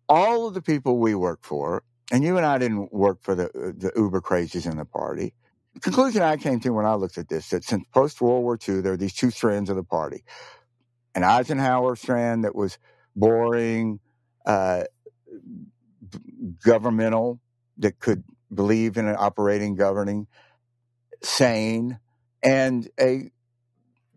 All 0.09 0.47
of 0.47 0.55
the 0.55 0.62
people 0.62 0.99
we 0.99 1.14
work 1.14 1.40
for, 1.42 1.83
and 2.12 2.23
you 2.23 2.37
and 2.37 2.47
I 2.47 2.59
didn't 2.59 2.92
work 2.92 3.23
for 3.23 3.35
the 3.35 3.47
uh, 3.47 3.73
the 3.77 3.92
uber 3.97 4.21
crazies 4.21 4.71
in 4.71 4.77
the 4.77 4.85
party. 4.85 5.35
Conclusion 5.81 6.23
I 6.23 6.37
came 6.37 6.61
to 6.61 6.71
when 6.71 6.87
I 6.87 6.95
looked 6.95 7.19
at 7.19 7.29
this 7.29 7.51
that 7.51 7.65
since 7.65 7.85
post 7.93 8.21
World 8.21 8.43
War 8.43 8.59
II, 8.67 8.81
there 8.81 8.93
are 8.93 8.97
these 8.97 9.15
two 9.15 9.31
strands 9.31 9.71
of 9.71 9.77
the 9.77 9.85
party: 9.85 10.25
an 11.15 11.25
Eisenhower 11.25 11.97
strand 11.97 12.45
that 12.45 12.55
was 12.55 12.79
boring, 13.15 14.01
uh, 14.45 14.85
governmental, 16.65 17.41
that 17.79 17.99
could 17.99 18.25
believe 18.53 18.97
in 18.97 19.07
an 19.07 19.17
operating 19.19 19.75
governing, 19.75 20.27
sane, 21.23 21.99
and 22.43 22.89
a 23.01 23.31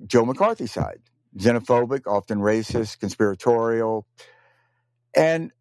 Joe 0.05 0.25
McCarthy 0.25 0.67
side, 0.67 0.99
xenophobic, 1.37 2.07
often 2.07 2.39
racist, 2.39 2.99
conspiratorial. 2.99 4.05
And, 5.15 5.51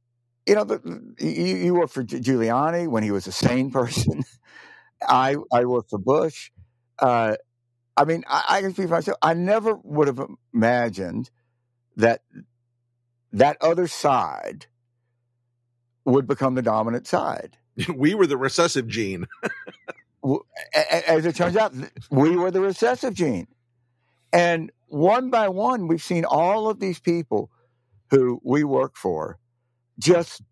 you 0.47 0.55
know, 0.55 0.65
the, 0.65 1.15
you, 1.19 1.57
you 1.57 1.75
worked 1.75 1.93
for 1.93 2.05
Giuliani 2.05 2.89
when 2.89 3.03
he 3.03 3.11
was 3.11 3.27
a 3.27 3.33
sane 3.33 3.71
person. 3.73 4.25
I, 5.07 5.37
I 5.53 5.65
worked 5.65 5.91
for 5.91 5.99
Bush. 5.99 6.51
Uh, 6.99 7.37
I 7.97 8.05
mean, 8.05 8.25
I, 8.29 8.45
I 8.49 8.61
can 8.61 8.73
speak 8.73 8.89
for 8.89 8.95
myself. 8.95 9.19
I 9.23 9.35
never 9.35 9.75
would 9.75 10.09
have 10.09 10.21
imagined 10.55 11.31
that 11.97 12.23
that 13.33 13.57
other 13.61 13.87
side 13.87 14.67
would 16.05 16.27
become 16.27 16.55
the 16.55 16.63
dominant 16.63 17.07
side. 17.07 17.57
we 17.95 18.15
were 18.15 18.27
the 18.27 18.37
recessive 18.37 18.87
gene. 18.89 19.27
As 20.75 21.27
it 21.27 21.37
turns 21.37 21.57
out, 21.57 21.75
we 22.11 22.37
were 22.37 22.51
the 22.51 22.61
recessive 22.61 23.15
gene. 23.15 23.47
And 24.33 24.71
one 24.87 25.31
by 25.31 25.49
one, 25.49 25.87
we've 25.87 26.03
seen 26.03 26.25
all 26.25 26.69
of 26.69 26.81
these 26.81 26.99
people 26.99 27.51
who 28.11 28.41
we 28.43 28.65
work 28.65 28.97
for 28.97 29.39
just, 29.99 30.43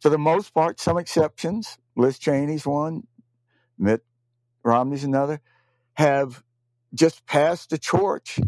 for 0.00 0.08
the 0.08 0.18
most 0.18 0.52
part, 0.52 0.80
some 0.80 0.98
exceptions, 0.98 1.78
Liz 1.96 2.18
Cheney's 2.18 2.66
one, 2.66 3.06
Mitt 3.78 4.04
Romney's 4.62 5.04
another, 5.04 5.40
have 5.94 6.42
just 6.94 7.26
passed 7.26 7.70
the 7.70 7.78
torch 7.78 8.40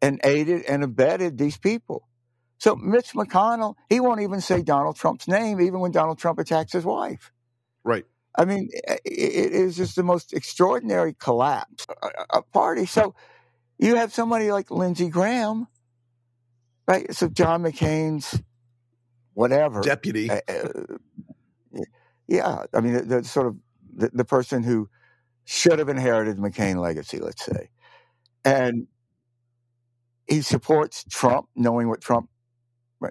and 0.00 0.20
aided 0.24 0.64
and 0.64 0.84
abetted 0.84 1.38
these 1.38 1.56
people. 1.56 2.08
So 2.58 2.74
Mitch 2.76 3.12
McConnell, 3.12 3.74
he 3.88 4.00
won't 4.00 4.20
even 4.20 4.40
say 4.40 4.62
Donald 4.62 4.96
Trump's 4.96 5.28
name, 5.28 5.60
even 5.60 5.80
when 5.80 5.92
Donald 5.92 6.18
Trump 6.18 6.38
attacks 6.38 6.72
his 6.72 6.84
wife. 6.84 7.32
Right. 7.84 8.04
I 8.36 8.44
mean, 8.44 8.68
it 8.72 9.52
is 9.52 9.76
just 9.76 9.96
the 9.96 10.02
most 10.02 10.32
extraordinary 10.32 11.14
collapse. 11.14 11.86
A, 12.02 12.38
a 12.38 12.42
party. 12.42 12.86
So 12.86 13.14
you 13.78 13.96
have 13.96 14.12
somebody 14.12 14.52
like 14.52 14.70
Lindsey 14.70 15.08
Graham, 15.08 15.66
right? 16.86 17.12
So 17.14 17.28
John 17.28 17.62
McCain's 17.62 18.40
whatever 19.34 19.80
deputy. 19.80 20.30
Uh, 20.30 20.40
uh, 20.48 21.82
yeah, 22.26 22.64
I 22.74 22.80
mean, 22.80 22.94
the, 22.94 23.02
the 23.02 23.24
sort 23.24 23.46
of 23.46 23.56
the, 23.98 24.10
the, 24.12 24.24
person 24.24 24.62
who 24.62 24.88
should 25.44 25.78
have 25.78 25.88
inherited 25.88 26.36
the 26.36 26.42
McCain 26.42 26.80
legacy, 26.80 27.18
let's 27.18 27.44
say, 27.44 27.70
and 28.44 28.86
he 30.26 30.42
supports 30.42 31.04
Trump, 31.10 31.48
knowing 31.56 31.88
what 31.88 32.00
Trump, 32.00 32.28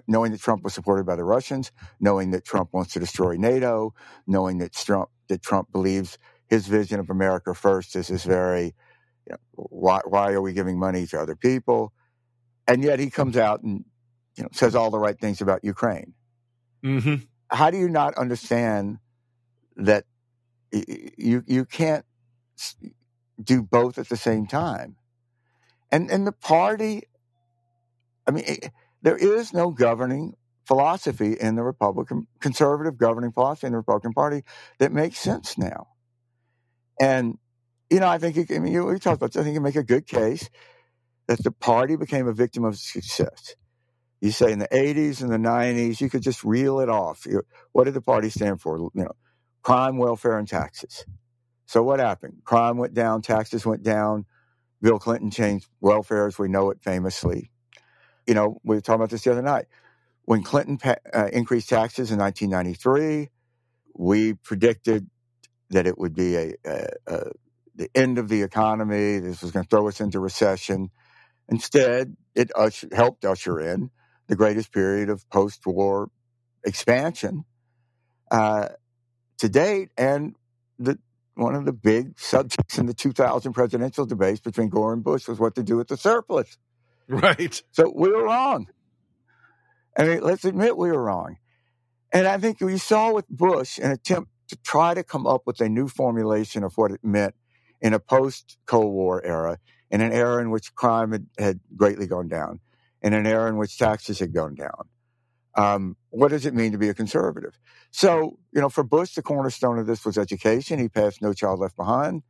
knowing 0.06 0.32
that 0.32 0.40
Trump 0.40 0.62
was 0.62 0.74
supported 0.74 1.04
by 1.04 1.16
the 1.16 1.24
Russians, 1.24 1.72
knowing 2.00 2.30
that 2.30 2.44
Trump 2.44 2.70
wants 2.72 2.92
to 2.92 3.00
destroy 3.00 3.36
NATO, 3.36 3.94
knowing 4.26 4.58
that 4.58 4.72
Trump 4.72 5.10
that 5.28 5.42
Trump 5.42 5.70
believes 5.72 6.18
his 6.46 6.66
vision 6.66 6.98
of 7.00 7.10
America 7.10 7.54
first 7.54 7.94
is 7.94 8.08
this 8.08 8.24
very, 8.24 8.74
you 9.26 9.32
know, 9.32 9.36
why 9.54 10.00
why 10.06 10.32
are 10.32 10.40
we 10.40 10.52
giving 10.52 10.78
money 10.78 11.06
to 11.06 11.20
other 11.20 11.36
people, 11.36 11.92
and 12.66 12.82
yet 12.82 12.98
he 12.98 13.10
comes 13.10 13.36
out 13.36 13.62
and 13.62 13.84
you 14.36 14.42
know 14.42 14.48
says 14.52 14.74
all 14.74 14.90
the 14.90 14.98
right 14.98 15.18
things 15.18 15.40
about 15.40 15.64
Ukraine. 15.64 16.14
Mm-hmm. 16.84 17.16
How 17.50 17.70
do 17.70 17.78
you 17.78 17.88
not 17.88 18.14
understand 18.16 18.98
that 19.76 20.04
you 20.72 21.42
you 21.46 21.64
can't 21.64 22.04
do 23.42 23.62
both 23.62 23.98
at 23.98 24.08
the 24.08 24.16
same 24.16 24.46
time? 24.46 24.96
And 25.90 26.10
and 26.10 26.26
the 26.26 26.32
party, 26.32 27.04
I 28.26 28.30
mean, 28.30 28.44
it, 28.46 28.70
there 29.02 29.16
is 29.16 29.52
no 29.52 29.70
governing 29.70 30.34
philosophy 30.66 31.32
in 31.32 31.56
the 31.56 31.62
Republican 31.62 32.26
conservative 32.40 32.98
governing 32.98 33.32
philosophy 33.32 33.68
in 33.68 33.72
the 33.72 33.78
Republican 33.78 34.12
Party 34.12 34.42
that 34.78 34.92
makes 34.92 35.18
sense 35.18 35.56
now. 35.56 35.88
And 37.00 37.38
you 37.90 38.00
know, 38.00 38.08
I 38.08 38.18
think 38.18 38.36
you, 38.36 38.44
I 38.54 38.58
mean, 38.58 38.72
you, 38.72 38.84
we 38.84 38.98
talked 38.98 39.16
about. 39.16 39.32
This, 39.32 39.40
I 39.40 39.44
think 39.44 39.54
you 39.54 39.60
make 39.60 39.76
a 39.76 39.82
good 39.82 40.06
case 40.06 40.50
that 41.26 41.42
the 41.42 41.50
party 41.50 41.96
became 41.96 42.26
a 42.26 42.32
victim 42.32 42.64
of 42.64 42.76
success. 42.76 43.54
You 44.20 44.30
say 44.32 44.50
in 44.50 44.58
the 44.58 44.68
80s 44.68 45.22
and 45.22 45.30
the 45.30 45.36
90s, 45.36 46.00
you 46.00 46.10
could 46.10 46.22
just 46.22 46.42
reel 46.42 46.80
it 46.80 46.88
off. 46.88 47.24
You, 47.24 47.42
what 47.72 47.84
did 47.84 47.94
the 47.94 48.00
party 48.00 48.30
stand 48.30 48.60
for? 48.60 48.76
You 48.78 48.90
know, 48.94 49.12
crime, 49.62 49.98
welfare, 49.98 50.38
and 50.38 50.48
taxes. 50.48 51.04
So 51.66 51.82
what 51.82 52.00
happened? 52.00 52.42
Crime 52.44 52.78
went 52.78 52.94
down, 52.94 53.22
taxes 53.22 53.66
went 53.66 53.82
down. 53.82 54.26
Bill 54.82 54.98
Clinton 54.98 55.30
changed 55.30 55.66
welfare 55.80 56.26
as 56.26 56.38
we 56.38 56.48
know 56.48 56.70
it 56.70 56.80
famously. 56.82 57.50
You 58.26 58.34
know, 58.34 58.60
we 58.64 58.76
were 58.76 58.80
talking 58.80 58.96
about 59.00 59.10
this 59.10 59.24
the 59.24 59.32
other 59.32 59.42
night. 59.42 59.66
When 60.24 60.42
Clinton 60.42 60.78
pa- 60.78 60.96
uh, 61.14 61.28
increased 61.32 61.68
taxes 61.70 62.10
in 62.10 62.18
1993, 62.18 63.30
we 63.94 64.34
predicted 64.34 65.08
that 65.70 65.86
it 65.86 65.98
would 65.98 66.14
be 66.14 66.36
a, 66.36 66.54
a, 66.66 66.86
a 67.06 67.20
the 67.74 67.90
end 67.94 68.18
of 68.18 68.28
the 68.28 68.42
economy. 68.42 69.18
This 69.20 69.42
was 69.42 69.52
going 69.52 69.64
to 69.64 69.68
throw 69.70 69.88
us 69.88 70.00
into 70.00 70.20
recession. 70.20 70.90
Instead, 71.48 72.16
it 72.34 72.50
usher, 72.56 72.88
helped 72.92 73.24
usher 73.24 73.60
in 73.60 73.90
the 74.28 74.36
greatest 74.36 74.72
period 74.72 75.10
of 75.10 75.28
post-war 75.30 76.10
expansion 76.64 77.44
uh, 78.30 78.68
to 79.38 79.48
date, 79.48 79.90
and 79.96 80.34
the 80.78 80.98
one 81.34 81.54
of 81.54 81.64
the 81.64 81.72
big 81.72 82.18
subjects 82.18 82.78
in 82.78 82.86
the 82.86 82.94
2000 82.94 83.52
presidential 83.52 84.04
debates 84.04 84.40
between 84.40 84.68
Gore 84.68 84.92
and 84.92 85.04
Bush 85.04 85.28
was 85.28 85.38
what 85.38 85.54
to 85.54 85.62
do 85.62 85.76
with 85.76 85.88
the 85.88 85.96
surplus. 85.96 86.58
Right. 87.10 87.62
So 87.72 87.90
we 87.94 88.10
were 88.10 88.24
wrong. 88.24 88.68
I 89.96 90.04
mean, 90.04 90.20
let's 90.20 90.44
admit 90.44 90.76
we 90.76 90.90
were 90.90 91.02
wrong. 91.02 91.38
And 92.12 92.26
I 92.26 92.38
think 92.38 92.60
we 92.60 92.76
saw 92.76 93.12
with 93.12 93.28
Bush 93.28 93.78
an 93.78 93.90
attempt 93.90 94.30
to 94.48 94.56
try 94.56 94.94
to 94.94 95.02
come 95.02 95.26
up 95.26 95.42
with 95.46 95.60
a 95.60 95.68
new 95.68 95.88
formulation 95.88 96.64
of 96.64 96.76
what 96.76 96.90
it 96.90 97.00
meant 97.02 97.34
in 97.80 97.94
a 97.94 97.98
post 97.98 98.58
Cold 98.66 98.92
War 98.92 99.24
era, 99.24 99.58
in 99.90 100.00
an 100.00 100.12
era 100.12 100.42
in 100.42 100.50
which 100.50 100.74
crime 100.74 101.12
had, 101.12 101.26
had 101.38 101.60
greatly 101.76 102.06
gone 102.06 102.28
down 102.28 102.60
in 103.02 103.12
an 103.12 103.26
era 103.26 103.48
in 103.48 103.56
which 103.56 103.78
taxes 103.78 104.18
had 104.18 104.32
gone 104.32 104.54
down. 104.54 104.88
Um, 105.58 105.96
what 106.10 106.28
does 106.28 106.46
it 106.46 106.54
mean 106.54 106.72
to 106.72 106.78
be 106.78 106.88
a 106.88 106.94
conservative? 106.94 107.58
So, 107.90 108.38
you 108.52 108.60
know, 108.60 108.68
for 108.68 108.84
Bush, 108.84 109.14
the 109.14 109.22
cornerstone 109.22 109.78
of 109.78 109.86
this 109.86 110.04
was 110.04 110.16
education. 110.16 110.78
He 110.78 110.88
passed 110.88 111.20
No 111.20 111.32
Child 111.32 111.60
Left 111.60 111.76
Behind. 111.76 112.22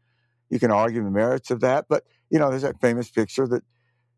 You 0.51 0.59
can 0.59 0.71
argue 0.71 1.05
the 1.05 1.11
merits 1.11 1.51
of 1.51 1.61
that, 1.61 1.87
but, 1.89 2.05
you 2.31 2.39
know, 2.39 2.49
there's 2.49 2.63
that 2.63 2.81
famous 2.81 3.11
picture 3.11 3.47
that 3.49 3.63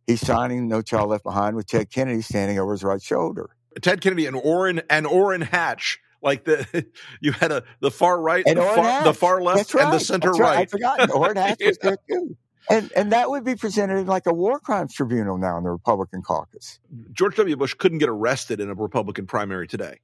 he's 0.07 0.20
signing 0.20 0.68
No 0.68 0.81
Child 0.81 1.11
Left 1.11 1.25
Behind 1.25 1.57
with 1.57 1.66
Ted 1.66 1.90
Kennedy 1.90 2.23
standing 2.23 2.59
over 2.59 2.73
his 2.73 2.85
right 2.85 3.03
shoulder. 3.03 3.51
Ted 3.83 4.01
Kennedy 4.01 4.27
and 4.27 4.37
Orrin 4.37 4.83
and 4.88 5.07
Orrin 5.07 5.40
Hatch 5.40 6.01
like 6.23 6.44
the 6.44 6.87
you 7.20 7.33
had 7.33 7.53
a 7.53 7.64
the 7.81 7.90
far 7.90 8.20
right, 8.20 8.44
the 8.44 8.55
far, 8.57 9.05
the 9.05 9.14
far, 9.14 9.42
left, 9.42 9.75
right. 9.75 9.85
and 9.85 9.92
the 9.92 10.01
center 10.01 10.33
right. 10.33 10.40
right. 10.40 10.59
I 10.59 10.66
forgot. 10.66 11.11
Orrin 11.11 11.37
Hatch 11.37 11.61
was 11.64 11.79
there 11.79 11.96
too. 12.09 12.37
And 12.68 12.92
and 12.94 13.12
that 13.12 13.31
would 13.31 13.44
be 13.44 13.57
presented 13.57 13.99
in 13.99 14.07
like 14.07 14.27
a 14.27 14.35
war 14.35 14.61
crimes 14.61 14.94
tribunal 14.94 15.38
now 15.38 15.57
in 15.57 15.64
the 15.64 15.70
Republican 15.70 16.23
caucus. 16.23 16.79
George 17.12 17.37
W. 17.37 17.57
Bush 17.57 17.75
couldn't 17.75 17.99
get 17.99 18.09
arrested 18.09 18.61
in 18.61 18.68
a 18.68 18.75
Republican 18.75 19.27
primary 19.27 19.66
today. 19.66 20.01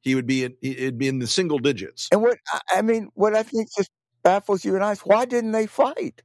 He 0.00 0.14
would 0.14 0.26
be 0.26 0.44
in, 0.44 0.54
it'd 0.62 0.98
be 0.98 1.08
in 1.08 1.18
the 1.18 1.26
single 1.26 1.58
digits. 1.58 2.08
And 2.12 2.22
what 2.22 2.38
I 2.74 2.82
mean, 2.82 3.10
what 3.14 3.34
I 3.34 3.42
think 3.42 3.68
just 3.76 3.90
baffles 4.22 4.64
you 4.64 4.74
and 4.74 4.84
I 4.84 4.92
is 4.92 5.00
why 5.00 5.24
didn't 5.24 5.52
they 5.52 5.66
fight 5.66 6.22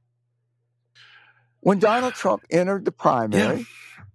when 1.60 1.78
Donald 1.78 2.14
Trump 2.14 2.44
entered 2.50 2.84
the 2.84 2.92
primary? 2.92 3.58
Yeah. 3.58 3.64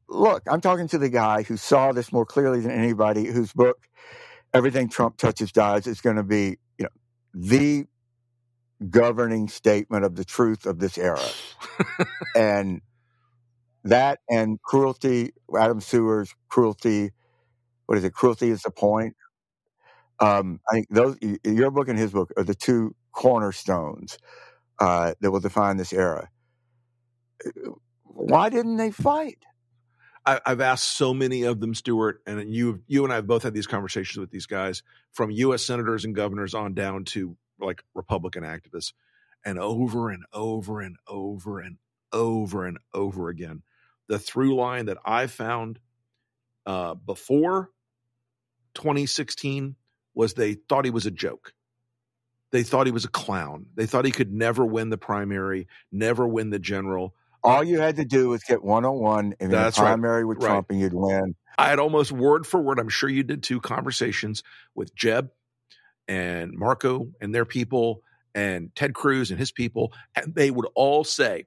Look, 0.08 0.44
I'm 0.48 0.62
talking 0.62 0.88
to 0.88 0.98
the 0.98 1.10
guy 1.10 1.44
who 1.44 1.56
saw 1.56 1.92
this 1.92 2.12
more 2.12 2.26
clearly 2.26 2.62
than 2.62 2.72
anybody. 2.72 3.28
Whose 3.28 3.54
book, 3.54 3.78
"Everything 4.54 4.90
Trump 4.90 5.18
Touches 5.18 5.52
Dies," 5.52 5.86
is 5.86 6.02
going 6.02 6.16
to 6.16 6.24
be 6.24 6.58
you 6.80 6.86
know 6.86 6.90
the 7.34 7.86
governing 8.90 9.48
statement 9.48 10.06
of 10.06 10.16
the 10.16 10.26
truth 10.26 10.66
of 10.66 10.80
this 10.80 10.98
era. 10.98 11.26
and 12.36 12.82
that 13.84 14.20
and 14.30 14.62
cruelty, 14.62 15.34
Adam 15.58 15.82
Serwer's 15.82 16.34
cruelty, 16.50 17.12
what 17.86 17.98
is 17.98 18.04
it? 18.04 18.14
Cruelty 18.14 18.50
is 18.50 18.62
the 18.62 18.72
point. 18.72 19.16
Um, 20.20 20.60
I 20.70 20.74
think 20.74 20.88
those, 20.90 21.18
your 21.44 21.72
book 21.72 21.88
and 21.88 21.98
his 21.98 22.12
book 22.12 22.32
are 22.36 22.44
the 22.44 22.56
two 22.56 22.96
cornerstones 23.14 24.18
uh, 24.80 25.14
that 25.22 25.32
will 25.32 25.40
define 25.40 25.78
this 25.78 25.94
era. 25.94 26.30
Why 28.04 28.50
didn't 28.50 28.78
they 28.78 28.92
fight? 28.92 29.38
I, 30.26 30.42
have 30.46 30.62
asked 30.62 30.90
so 30.90 31.14
many 31.14 31.44
of 31.44 31.60
them, 31.60 31.74
Stuart, 31.74 32.22
and 32.28 32.54
you, 32.54 32.82
you 32.88 33.04
and 33.04 33.12
I 33.12 33.18
have 33.18 33.28
both 33.28 33.44
had 33.44 33.54
these 33.54 33.66
conversations 33.66 34.20
with 34.20 34.30
these 34.30 34.46
guys, 34.46 34.84
from 35.14 35.32
U.S. 35.32 35.66
senators 35.66 36.06
and 36.06 36.14
governors 36.14 36.54
on 36.54 36.74
down 36.74 37.06
to 37.06 37.36
like 37.60 37.84
Republican 37.94 38.44
activists, 38.44 38.94
and 39.46 39.60
over 39.60 40.10
and 40.10 40.24
over 40.34 40.82
and 40.82 40.98
over 41.08 41.60
and 41.60 41.78
over 42.12 42.66
and 42.66 42.78
over 42.94 43.30
again. 43.30 43.64
The 44.08 44.20
through 44.20 44.56
line 44.56 44.88
that 44.88 44.98
I 45.06 45.28
found 45.28 45.80
uh, 46.66 46.96
before 46.96 47.70
2016 48.76 49.76
was 50.14 50.34
they 50.34 50.54
thought 50.54 50.86
he 50.86 50.92
was 50.92 51.06
a 51.06 51.12
joke. 51.12 51.54
They 52.52 52.64
thought 52.64 52.88
he 52.88 52.92
was 52.92 53.06
a 53.06 53.10
clown. 53.10 53.68
They 53.76 53.86
thought 53.86 54.06
he 54.06 54.12
could 54.12 54.34
never 54.34 54.66
win 54.66 54.90
the 54.90 54.98
primary, 54.98 55.68
never 55.92 56.28
win 56.28 56.50
the 56.50 56.60
general. 56.60 57.14
All 57.44 57.64
you 57.64 57.80
had 57.80 57.98
to 57.98 58.06
do 58.06 58.30
was 58.30 58.44
get 58.44 58.64
101 58.64 59.36
in 59.40 59.52
the 59.52 59.72
primary 59.76 60.24
right. 60.24 60.28
with 60.28 60.40
Trump 60.40 60.68
right. 60.70 60.76
and 60.76 60.82
you'd 60.82 60.94
win. 60.94 61.36
I 61.58 61.70
had 61.70 61.80
almost 61.80 62.12
word 62.12 62.48
for 62.48 62.60
word, 62.60 62.80
I'm 62.80 62.90
sure 62.90 63.10
you 63.10 63.24
did 63.24 63.44
too, 63.44 63.62
conversations 63.62 64.44
with 64.76 64.96
Jeb 64.96 65.30
and 66.10 66.58
Marco 66.58 67.08
and 67.22 67.34
their 67.34 67.46
people 67.46 68.02
and 68.34 68.76
Ted 68.76 68.94
Cruz 68.94 69.30
and 69.30 69.40
his 69.40 69.52
people, 69.52 69.94
and 70.16 70.34
they 70.34 70.52
would 70.52 70.68
all 70.76 71.04
say, 71.04 71.46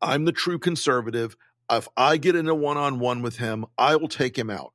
I'm 0.00 0.26
the 0.26 0.32
true 0.32 0.58
conservative. 0.58 1.36
If 1.70 1.88
I 1.96 2.18
get 2.18 2.36
in 2.36 2.48
a 2.48 2.54
one 2.54 2.76
on 2.76 2.98
one 2.98 3.22
with 3.22 3.38
him, 3.38 3.64
I 3.78 3.96
will 3.96 4.08
take 4.08 4.38
him 4.38 4.50
out. 4.50 4.74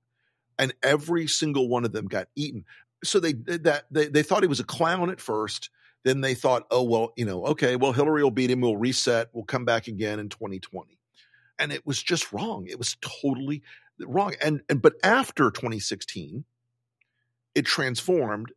And 0.58 0.74
every 0.82 1.28
single 1.28 1.70
one 1.70 1.86
of 1.86 1.92
them 1.92 2.08
got 2.08 2.28
eaten. 2.36 2.66
So 3.04 3.20
they 3.20 3.34
that 3.34 3.86
they, 3.92 4.08
they 4.08 4.24
thought 4.24 4.42
he 4.42 4.48
was 4.48 4.60
a 4.60 4.66
clown 4.66 5.12
at 5.12 5.22
first. 5.22 5.70
Then 6.04 6.22
they 6.22 6.34
thought, 6.34 6.66
oh 6.72 6.82
well, 6.82 7.14
you 7.16 7.26
know, 7.26 7.46
okay, 7.46 7.76
well 7.76 7.92
Hillary 7.92 8.24
will 8.24 8.32
beat 8.32 8.50
him. 8.50 8.62
We'll 8.62 8.78
reset. 8.78 9.30
We'll 9.34 9.44
come 9.44 9.66
back 9.66 9.88
again 9.88 10.18
in 10.20 10.30
2020. 10.30 10.98
And 11.60 11.72
it 11.72 11.86
was 11.86 12.02
just 12.02 12.32
wrong. 12.34 12.66
It 12.68 12.80
was 12.80 12.98
totally 13.02 13.62
wrong. 14.00 14.34
And 14.42 14.62
and 14.70 14.82
but 14.82 14.94
after 15.04 15.52
2016, 15.52 16.44
it 17.54 17.66
transformed 17.66 18.52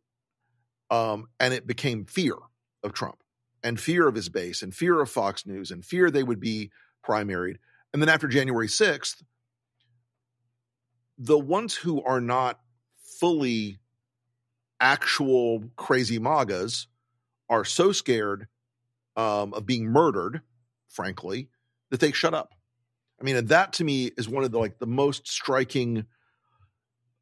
um, 0.91 1.27
and 1.39 1.53
it 1.53 1.65
became 1.65 2.05
fear 2.05 2.35
of 2.83 2.93
Trump 2.93 3.23
and 3.63 3.79
fear 3.79 4.07
of 4.07 4.13
his 4.13 4.29
base 4.29 4.61
and 4.61 4.75
fear 4.75 5.01
of 5.01 5.09
Fox 5.09 5.47
News 5.47 5.71
and 5.71 5.83
fear 5.83 6.11
they 6.11 6.21
would 6.21 6.39
be 6.39 6.69
primaried. 7.03 7.55
And 7.93 8.01
then 8.01 8.09
after 8.09 8.27
January 8.27 8.67
6th, 8.67 9.23
the 11.17 11.39
ones 11.39 11.73
who 11.75 12.03
are 12.03 12.21
not 12.21 12.59
fully 13.19 13.79
actual 14.79 15.63
crazy 15.75 16.19
MAGAs 16.19 16.87
are 17.49 17.63
so 17.63 17.91
scared 17.91 18.47
um, 19.15 19.53
of 19.53 19.65
being 19.65 19.85
murdered, 19.85 20.41
frankly, 20.89 21.49
that 21.89 21.99
they 21.99 22.11
shut 22.11 22.33
up. 22.33 22.53
I 23.19 23.23
mean, 23.23 23.35
and 23.35 23.49
that 23.49 23.73
to 23.73 23.83
me 23.83 24.11
is 24.17 24.27
one 24.27 24.43
of 24.43 24.51
the 24.51 24.57
like 24.57 24.79
the 24.79 24.87
most 24.87 25.27
striking 25.27 26.05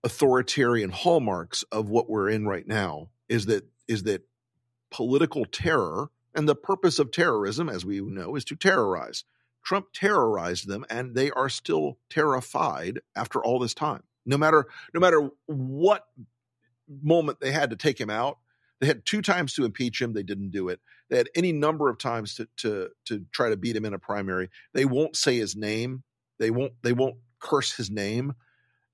authoritarian 0.04 0.92
hallmarks 0.92 1.64
of 1.72 1.90
what 1.90 2.10
we're 2.10 2.30
in 2.30 2.48
right 2.48 2.66
now 2.66 3.10
is 3.30 3.46
that 3.46 3.66
is 3.88 4.04
that 4.04 4.24
political 4.92 5.46
terror. 5.46 6.10
And 6.36 6.48
the 6.48 6.56
purpose 6.56 7.00
of 7.00 7.12
terrorism, 7.12 7.70
as 7.70 7.86
we 7.86 8.02
know, 8.02 8.36
is 8.36 8.46
to 8.46 8.56
terrorize. 8.56 9.24
Trump 9.64 9.88
terrorized 9.94 10.68
them, 10.68 10.86
and 10.90 11.16
they 11.16 11.32
are 11.32 11.50
still 11.50 11.98
terrified 12.10 13.00
after 13.16 13.44
all 13.44 13.60
this 13.60 13.74
time. 13.74 14.04
No 14.26 14.38
matter 14.38 14.66
no 14.94 15.00
matter 15.00 15.30
what 15.48 16.06
moment 17.04 17.40
they 17.40 17.52
had 17.52 17.72
to 17.72 17.76
take 17.76 18.00
him 18.00 18.10
out, 18.10 18.38
they 18.80 18.88
had 18.88 19.06
two 19.06 19.22
times 19.22 19.54
to 19.56 19.66
impeach 19.66 20.02
him. 20.02 20.14
They 20.14 20.24
didn't 20.24 20.52
do 20.52 20.70
it. 20.70 20.80
They 21.10 21.18
had 21.18 21.30
any 21.36 21.52
number 21.52 21.90
of 21.90 21.98
times 21.98 22.36
to 22.36 22.48
to 22.58 22.90
to 23.06 23.26
try 23.32 23.50
to 23.50 23.58
beat 23.58 23.76
him 23.76 23.86
in 23.86 23.94
a 23.94 24.00
primary. 24.00 24.50
They 24.74 24.86
won't 24.86 25.16
say 25.16 25.38
his 25.38 25.56
name. 25.56 26.04
They 26.38 26.52
won't 26.52 26.74
they 26.84 26.94
won't 26.94 27.18
curse 27.40 27.76
his 27.76 27.90
name. 27.90 28.34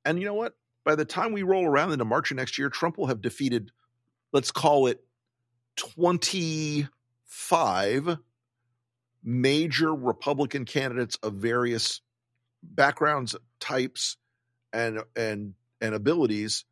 And 0.04 0.20
you 0.20 0.26
know 0.26 0.34
what? 0.34 0.54
By 0.84 0.96
the 0.96 1.06
time 1.06 1.34
we 1.34 1.44
roll 1.44 1.66
around 1.66 1.92
into 1.92 2.06
March 2.06 2.32
of 2.32 2.38
next 2.38 2.58
year, 2.58 2.70
Trump 2.70 2.98
will 2.98 3.08
have 3.08 3.22
defeated, 3.22 3.72
let's 4.36 4.52
call 4.52 4.86
it 4.88 5.02
25 5.78 8.18
major 9.24 9.96
Republican 9.96 10.66
candidates 10.66 11.16
of 11.24 11.36
various 11.36 12.02
backgrounds, 12.62 13.34
types, 13.62 14.18
and 14.74 15.00
and 15.16 15.54
and 15.80 15.96
abilities 15.96 16.66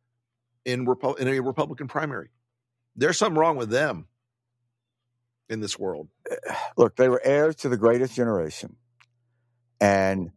in 0.66 0.86
in 1.18 1.28
a 1.28 1.40
Republican 1.40 1.88
primary. 1.88 2.28
There's 2.96 3.16
something 3.16 3.38
wrong 3.38 3.56
with 3.56 3.70
them 3.70 4.08
in 5.48 5.60
this 5.60 5.78
world. 5.78 6.08
Look, 6.76 6.96
they 6.96 7.08
were 7.08 7.22
heirs 7.24 7.56
to 7.56 7.70
the 7.70 7.78
greatest 7.78 8.14
generation, 8.14 8.76
and 9.80 10.32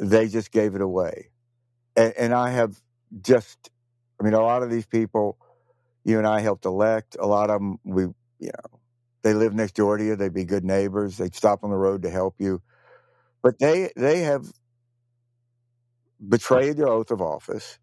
they 0.00 0.26
just 0.26 0.50
gave 0.50 0.74
it 0.74 0.80
away. 0.80 1.28
And, 1.96 2.14
and 2.16 2.32
I 2.32 2.48
have 2.48 2.80
just, 3.20 3.70
I 4.18 4.24
mean, 4.24 4.32
a 4.32 4.40
lot 4.40 4.62
of 4.62 4.70
these 4.70 4.86
people, 4.86 5.36
you 6.04 6.18
and 6.18 6.26
I 6.26 6.40
helped 6.40 6.64
elect. 6.66 7.16
A 7.20 7.26
lot 7.26 7.50
of 7.50 7.60
them, 7.60 7.78
we, 7.84 8.04
you 8.04 8.50
know, 8.52 8.80
they 9.22 9.34
live 9.34 9.54
next 9.54 9.74
door 9.76 9.96
to 9.98 10.04
you. 10.04 10.16
They'd 10.16 10.34
be 10.34 10.44
good 10.44 10.64
neighbors. 10.64 11.18
They'd 11.18 11.34
stop 11.34 11.64
on 11.64 11.70
the 11.70 11.76
road 11.76 12.02
to 12.02 12.10
help 12.10 12.36
you. 12.38 12.62
But 13.42 13.58
they 13.58 13.90
they 13.96 14.20
have 14.20 14.46
betrayed 16.28 16.76
their 16.78 16.88
oath 16.88 17.10
of 17.10 17.20
office, 17.22 17.78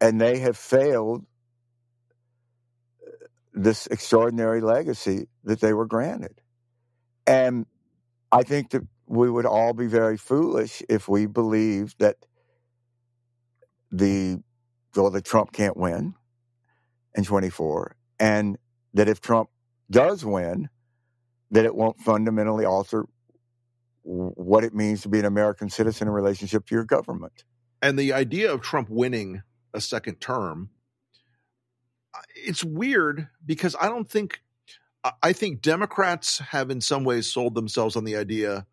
and 0.00 0.20
they 0.20 0.38
have 0.40 0.56
failed 0.56 1.26
uh, 3.06 3.10
this 3.54 3.86
extraordinary 3.88 4.60
legacy 4.60 5.28
that 5.44 5.60
they 5.60 5.74
were 5.74 5.86
granted. 5.86 6.40
And 7.26 7.66
I 8.32 8.42
think 8.44 8.70
that 8.70 8.82
we 9.06 9.30
would 9.30 9.46
all 9.46 9.74
be 9.74 9.86
very 9.86 10.16
foolish 10.16 10.82
if 10.88 11.08
we 11.08 11.26
believed 11.26 11.96
that 12.00 12.16
the 13.92 14.42
well, 14.96 15.10
that 15.10 15.24
Trump 15.24 15.52
can't 15.52 15.76
win 15.76 16.14
in 17.14 17.24
24, 17.24 17.96
and 18.18 18.58
that 18.94 19.08
if 19.08 19.20
Trump 19.20 19.50
does 19.90 20.24
win, 20.24 20.68
that 21.50 21.64
it 21.64 21.74
won't 21.74 22.00
fundamentally 22.00 22.64
alter 22.64 23.06
what 24.02 24.64
it 24.64 24.74
means 24.74 25.02
to 25.02 25.08
be 25.08 25.18
an 25.18 25.24
American 25.24 25.68
citizen 25.68 26.08
in 26.08 26.14
relationship 26.14 26.66
to 26.66 26.74
your 26.74 26.84
government. 26.84 27.44
And 27.82 27.98
the 27.98 28.12
idea 28.12 28.52
of 28.52 28.60
Trump 28.60 28.88
winning 28.90 29.42
a 29.74 29.80
second 29.80 30.20
term, 30.20 30.70
it's 32.34 32.64
weird 32.64 33.28
because 33.44 33.76
I 33.80 33.88
don't 33.88 34.08
think, 34.08 34.40
I 35.22 35.32
think 35.32 35.62
Democrats 35.62 36.38
have 36.38 36.70
in 36.70 36.80
some 36.80 37.04
ways 37.04 37.30
sold 37.30 37.54
themselves 37.54 37.96
on 37.96 38.04
the 38.04 38.16
idea, 38.16 38.66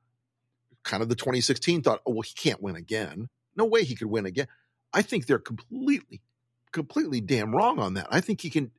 kind 0.83 1.03
of 1.03 1.09
the 1.09 1.15
2016 1.15 1.81
thought, 1.83 2.01
oh, 2.05 2.11
well, 2.11 2.21
he 2.21 2.33
can't 2.33 2.61
win 2.61 2.75
again. 2.75 3.27
No 3.55 3.65
way 3.65 3.83
he 3.83 3.95
could 3.95 4.07
win 4.07 4.25
again. 4.25 4.47
I 4.93 5.01
think 5.01 5.25
they're 5.25 5.39
completely, 5.39 6.21
completely 6.77 7.21
damn 7.21 7.55
wrong 7.55 7.79
on 7.79 7.95
that. 7.95 8.05
I 8.11 8.21
think 8.21 8.39
he 8.39 8.51
can, 8.51 8.69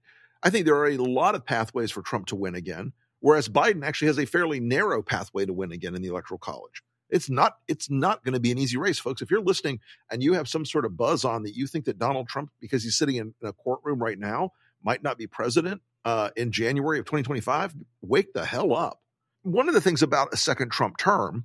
I 0.41 0.51
think 0.51 0.67
there 0.67 0.77
are 0.77 0.89
a 0.89 0.99
lot 0.99 1.35
of 1.35 1.45
pathways 1.45 1.91
for 1.91 2.01
Trump 2.01 2.27
to 2.27 2.37
win 2.37 2.55
again, 2.55 2.93
whereas 3.19 3.49
Biden 3.49 3.85
actually 3.85 4.07
has 4.07 4.21
a 4.21 4.25
fairly 4.25 4.61
narrow 4.61 5.03
pathway 5.03 5.45
to 5.45 5.53
win 5.53 5.73
again 5.73 5.97
in 5.97 6.03
the 6.03 6.09
electoral 6.09 6.39
college. 6.39 6.85
It's 7.11 7.29
not 7.29 7.57
it's 7.67 7.91
not 7.91 8.23
going 8.23 8.35
to 8.35 8.41
be 8.41 8.53
an 8.53 8.59
easy 8.59 8.77
race, 8.77 9.01
folks. 9.01 9.21
If 9.21 9.33
you're 9.33 9.41
listening 9.41 9.81
and 10.13 10.23
you 10.23 10.35
have 10.35 10.47
some 10.47 10.65
sort 10.65 10.85
of 10.85 10.97
buzz 10.97 11.25
on 11.25 11.43
that 11.43 11.57
you 11.57 11.67
think 11.67 11.87
that 11.87 11.99
Donald 11.99 12.29
Trump, 12.29 12.51
because 12.61 12.85
he's 12.85 12.97
sitting 12.97 13.17
in, 13.17 13.35
a 13.43 13.53
courtroom 13.53 13.99
right 14.01 14.19
now, 14.19 14.53
might 14.85 15.03
not 15.03 15.19
be 15.19 15.27
president 15.27 15.83
uh, 16.05 16.31
in 16.37 16.53
January 16.53 17.01
of 17.01 17.07
2025, 17.07 17.75
wake 18.03 18.33
the 18.33 18.45
hell 18.45 18.77
up. 18.77 19.01
One 19.43 19.69
of 19.69 19.75
the 19.75 19.81
things 19.81 20.03
about 20.03 20.33
a 20.33 20.37
second 20.37 20.71
Trump 20.71 20.99
term 20.99 21.45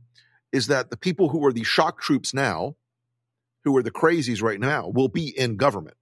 is 0.52 0.68
that 0.68 0.92
the 0.92 0.98
people 0.98 1.30
who 1.30 1.44
are 1.48 1.54
the 1.54 1.64
shock 1.64 2.00
troops 2.00 2.32
now, 2.32 2.76
who 3.64 3.76
are 3.76 3.84
the 3.84 3.90
crazies 3.90 4.44
right 4.44 4.60
now, 4.60 4.88
will 4.88 5.08
be 5.08 5.28
in 5.36 5.56
government 5.56 5.96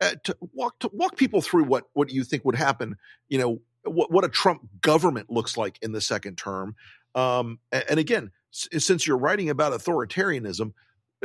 uh, 0.00 0.12
to 0.24 0.36
walk 0.54 0.78
to 0.80 0.90
walk 0.92 1.16
people 1.16 1.42
through 1.42 1.64
what 1.64 1.84
what 1.94 2.10
you 2.10 2.24
think 2.24 2.44
would 2.44 2.56
happen. 2.56 2.96
You 3.28 3.38
know 3.38 3.62
what 3.84 4.12
what 4.12 4.24
a 4.24 4.28
Trump 4.28 4.62
government 4.82 5.30
looks 5.30 5.56
like 5.56 5.78
in 5.82 5.92
the 5.92 6.00
second 6.00 6.38
term. 6.38 6.76
Um, 7.14 7.60
and, 7.72 7.84
and 7.90 8.00
again, 8.00 8.32
s- 8.54 8.84
since 8.84 9.06
you're 9.06 9.18
writing 9.18 9.50
about 9.50 9.72
authoritarianism, 9.72 10.72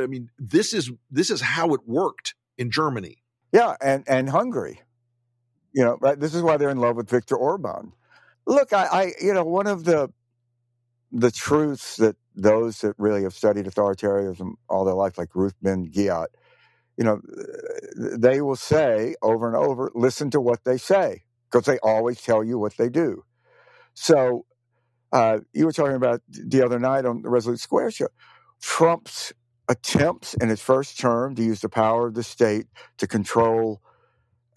I 0.00 0.06
mean 0.06 0.30
this 0.38 0.74
is 0.74 0.90
this 1.10 1.30
is 1.30 1.40
how 1.40 1.74
it 1.74 1.80
worked 1.86 2.34
in 2.58 2.70
Germany. 2.70 3.18
Yeah, 3.52 3.76
and 3.82 4.04
and 4.08 4.30
Hungary. 4.30 4.80
You 5.74 5.84
know, 5.84 5.98
right? 6.00 6.18
This 6.18 6.34
is 6.34 6.42
why 6.42 6.56
they're 6.56 6.70
in 6.70 6.78
love 6.78 6.96
with 6.96 7.10
Viktor 7.10 7.36
Orban. 7.36 7.92
Look, 8.46 8.72
I, 8.72 8.84
I 8.86 9.12
you 9.22 9.34
know 9.34 9.44
one 9.44 9.66
of 9.66 9.84
the 9.84 10.10
the 11.12 11.30
truths 11.30 11.96
that 11.96 12.16
those 12.34 12.80
that 12.80 12.94
really 12.98 13.22
have 13.22 13.34
studied 13.34 13.66
authoritarianism 13.66 14.54
all 14.68 14.84
their 14.84 14.94
life, 14.94 15.18
like 15.18 15.34
Ruth 15.34 15.54
Ben 15.62 15.86
Ghiat, 15.90 16.26
you 16.96 17.04
know, 17.04 17.20
they 17.96 18.40
will 18.40 18.56
say 18.56 19.14
over 19.22 19.46
and 19.46 19.56
over, 19.56 19.90
listen 19.94 20.30
to 20.30 20.40
what 20.40 20.64
they 20.64 20.78
say, 20.78 21.22
because 21.50 21.66
they 21.66 21.78
always 21.82 22.20
tell 22.20 22.42
you 22.42 22.58
what 22.58 22.76
they 22.76 22.88
do. 22.88 23.24
So 23.94 24.46
uh, 25.12 25.38
you 25.52 25.66
were 25.66 25.72
talking 25.72 25.96
about 25.96 26.22
the 26.28 26.64
other 26.64 26.78
night 26.78 27.04
on 27.04 27.22
the 27.22 27.28
Resolute 27.28 27.60
Square 27.60 27.90
show, 27.92 28.08
Trump's 28.60 29.32
attempts 29.68 30.34
in 30.34 30.48
his 30.48 30.60
first 30.60 30.98
term 30.98 31.34
to 31.34 31.42
use 31.42 31.60
the 31.60 31.68
power 31.68 32.08
of 32.08 32.14
the 32.14 32.22
state 32.22 32.66
to 32.98 33.06
control 33.06 33.80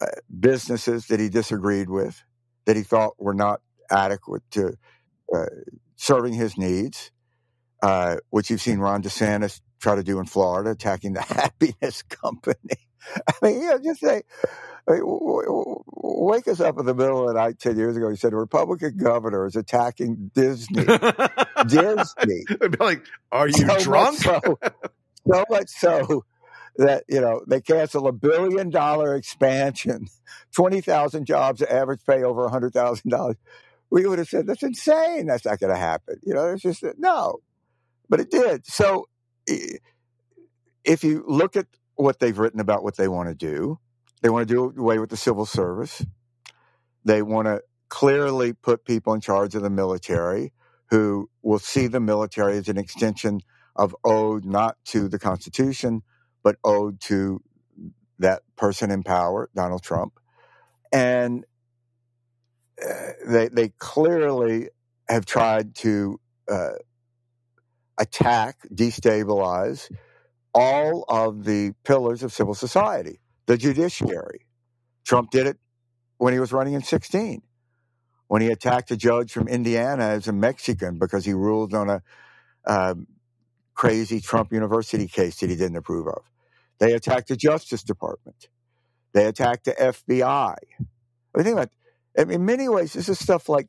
uh, 0.00 0.06
businesses 0.38 1.06
that 1.08 1.20
he 1.20 1.28
disagreed 1.28 1.90
with, 1.90 2.22
that 2.64 2.76
he 2.76 2.82
thought 2.82 3.14
were 3.18 3.34
not 3.34 3.60
adequate 3.90 4.42
to 4.52 4.76
uh, 5.34 5.46
serving 5.96 6.32
his 6.32 6.56
needs, 6.56 7.10
uh, 7.82 8.16
which 8.30 8.50
you've 8.50 8.62
seen 8.62 8.78
Ron 8.78 9.02
DeSantis 9.02 9.60
try 9.80 9.94
to 9.96 10.02
do 10.02 10.18
in 10.18 10.26
Florida, 10.26 10.70
attacking 10.70 11.14
the 11.14 11.22
happiness 11.22 12.02
company. 12.02 12.54
I 13.28 13.32
mean, 13.42 13.62
you 13.62 13.70
know, 13.70 13.78
just 13.82 14.00
say, 14.00 14.22
I 14.86 14.92
mean, 14.92 15.00
w- 15.00 15.42
w- 15.46 15.82
wake 15.94 16.46
us 16.48 16.60
up 16.60 16.78
in 16.78 16.86
the 16.86 16.94
middle 16.94 17.22
of 17.22 17.28
the 17.28 17.40
night 17.40 17.58
10 17.58 17.76
years 17.76 17.96
ago. 17.96 18.10
He 18.10 18.16
said 18.16 18.32
a 18.32 18.36
Republican 18.36 18.96
governor 18.98 19.46
is 19.46 19.56
attacking 19.56 20.30
Disney. 20.34 20.84
Disney. 21.66 22.44
I'd 22.62 22.78
be 22.78 22.84
like, 22.84 23.04
"Are 23.32 23.48
you 23.48 23.54
So 23.54 23.78
drunk?" 23.78 24.18
so, 24.18 24.40
so 25.26 25.44
much 25.50 25.68
so 25.70 26.24
that, 26.76 27.04
you 27.08 27.20
know, 27.20 27.42
they 27.48 27.60
cancel 27.60 28.06
a 28.06 28.12
billion 28.12 28.70
dollar 28.70 29.14
expansion, 29.16 30.06
20,000 30.54 31.24
jobs, 31.26 31.62
average 31.62 32.00
pay 32.06 32.22
over 32.22 32.46
a 32.46 32.50
$100,000. 32.50 33.34
We 33.90 34.06
would 34.06 34.18
have 34.18 34.28
said, 34.28 34.46
that's 34.46 34.62
insane. 34.62 35.26
That's 35.26 35.44
not 35.44 35.58
going 35.58 35.72
to 35.72 35.78
happen. 35.78 36.20
You 36.22 36.34
know, 36.34 36.46
it's 36.52 36.62
just, 36.62 36.84
no. 36.96 37.40
But 38.08 38.20
it 38.20 38.30
did. 38.30 38.66
So 38.66 39.08
if 40.84 41.04
you 41.04 41.24
look 41.26 41.56
at 41.56 41.66
what 41.96 42.18
they've 42.20 42.38
written 42.38 42.60
about 42.60 42.82
what 42.82 42.96
they 42.96 43.08
want 43.08 43.28
to 43.28 43.34
do, 43.34 43.78
they 44.22 44.30
want 44.30 44.48
to 44.48 44.54
do 44.54 44.80
away 44.80 44.98
with 44.98 45.10
the 45.10 45.16
civil 45.16 45.46
service. 45.46 46.04
They 47.04 47.22
want 47.22 47.46
to 47.46 47.62
clearly 47.88 48.52
put 48.52 48.84
people 48.84 49.14
in 49.14 49.20
charge 49.20 49.54
of 49.54 49.62
the 49.62 49.70
military 49.70 50.52
who 50.90 51.30
will 51.42 51.58
see 51.58 51.86
the 51.86 52.00
military 52.00 52.56
as 52.58 52.68
an 52.68 52.78
extension 52.78 53.40
of 53.76 53.94
ode 54.04 54.44
not 54.44 54.76
to 54.86 55.08
the 55.08 55.18
Constitution, 55.18 56.02
but 56.42 56.56
ode 56.64 57.00
to 57.00 57.42
that 58.18 58.42
person 58.56 58.90
in 58.90 59.02
power, 59.02 59.48
Donald 59.54 59.82
Trump. 59.82 60.14
And 60.92 61.44
uh, 62.84 63.12
they, 63.26 63.48
they 63.48 63.68
clearly 63.78 64.68
have 65.08 65.26
tried 65.26 65.74
to 65.76 66.20
uh, 66.50 66.72
attack, 68.00 68.56
destabilize 68.74 69.90
all 70.52 71.04
of 71.08 71.44
the 71.44 71.72
pillars 71.84 72.22
of 72.22 72.32
civil 72.32 72.54
society, 72.54 73.20
the 73.46 73.56
judiciary. 73.56 74.46
Trump 75.04 75.30
did 75.30 75.46
it 75.46 75.58
when 76.18 76.32
he 76.32 76.40
was 76.40 76.52
running 76.52 76.74
in 76.74 76.82
16, 76.82 77.42
when 78.26 78.42
he 78.42 78.48
attacked 78.48 78.90
a 78.90 78.96
judge 78.96 79.32
from 79.32 79.46
Indiana 79.46 80.04
as 80.04 80.26
a 80.26 80.32
Mexican 80.32 80.98
because 80.98 81.24
he 81.24 81.32
ruled 81.32 81.74
on 81.74 81.88
a 81.90 82.02
um, 82.66 83.06
crazy 83.74 84.20
Trump 84.20 84.52
University 84.52 85.06
case 85.06 85.38
that 85.40 85.50
he 85.50 85.56
didn't 85.56 85.76
approve 85.76 86.08
of. 86.08 86.22
They 86.78 86.92
attacked 86.94 87.28
the 87.28 87.36
Justice 87.36 87.82
Department. 87.82 88.48
They 89.12 89.26
attacked 89.26 89.64
the 89.64 89.72
FBI. 89.72 90.24
I 90.24 90.56
mean, 91.34 91.44
think 91.44 91.54
about 91.54 91.70
I 92.18 92.24
mean, 92.24 92.40
in 92.40 92.44
many 92.44 92.68
ways, 92.68 92.92
this 92.92 93.08
is 93.08 93.18
stuff 93.18 93.48
like, 93.48 93.68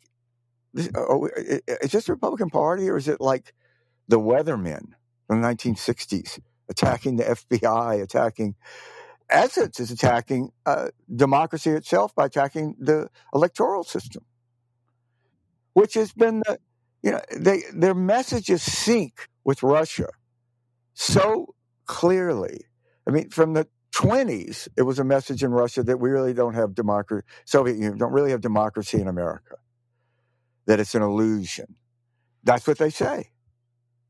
this, 0.74 0.90
oh, 0.96 1.30
is 1.36 1.92
this 1.92 2.06
the 2.06 2.14
Republican 2.14 2.50
Party 2.50 2.90
or 2.90 2.98
is 2.98 3.08
it 3.08 3.22
like 3.22 3.54
the 4.12 4.20
Weathermen 4.22 4.94
from 5.28 5.42
the 5.42 5.50
1960s 5.50 6.40
attacking 6.70 7.18
the 7.18 7.26
FBI, 7.26 8.04
attacking, 8.04 8.56
essence 9.30 9.80
is 9.80 9.92
attacking 9.92 10.52
uh, 10.68 10.90
democracy 11.16 11.72
itself 11.72 12.16
by 12.16 12.28
attacking 12.28 12.76
the 12.80 13.10
electoral 13.34 13.84
system. 13.84 14.24
which 15.74 15.94
has 15.96 16.12
been 16.14 16.40
the, 16.40 16.60
you 17.04 17.12
know, 17.12 17.22
they, 17.38 17.64
their 17.74 17.96
messages 17.96 18.62
sync 18.64 19.30
with 19.44 19.64
Russia 19.64 20.10
so 20.94 21.56
clearly. 21.86 22.66
I 23.08 23.12
mean, 23.12 23.30
from 23.30 23.54
the 23.54 23.68
20s, 23.94 24.68
it 24.78 24.84
was 24.84 25.00
a 25.00 25.04
message 25.04 25.44
in 25.44 25.52
Russia 25.52 25.84
that 25.84 26.00
we 26.00 26.10
really 26.10 26.34
don't 26.34 26.54
have 26.56 26.76
democracy, 26.76 27.26
Soviet 27.46 27.76
Union 27.76 27.98
don't 27.98 28.14
really 28.14 28.32
have 28.32 28.42
democracy 28.42 29.02
in 29.02 29.08
America, 29.08 29.58
that 30.68 30.80
it's 30.80 30.96
an 30.96 31.02
illusion. 31.04 31.76
That's 32.44 32.68
what 32.68 32.78
they 32.80 32.92
say. 32.92 33.32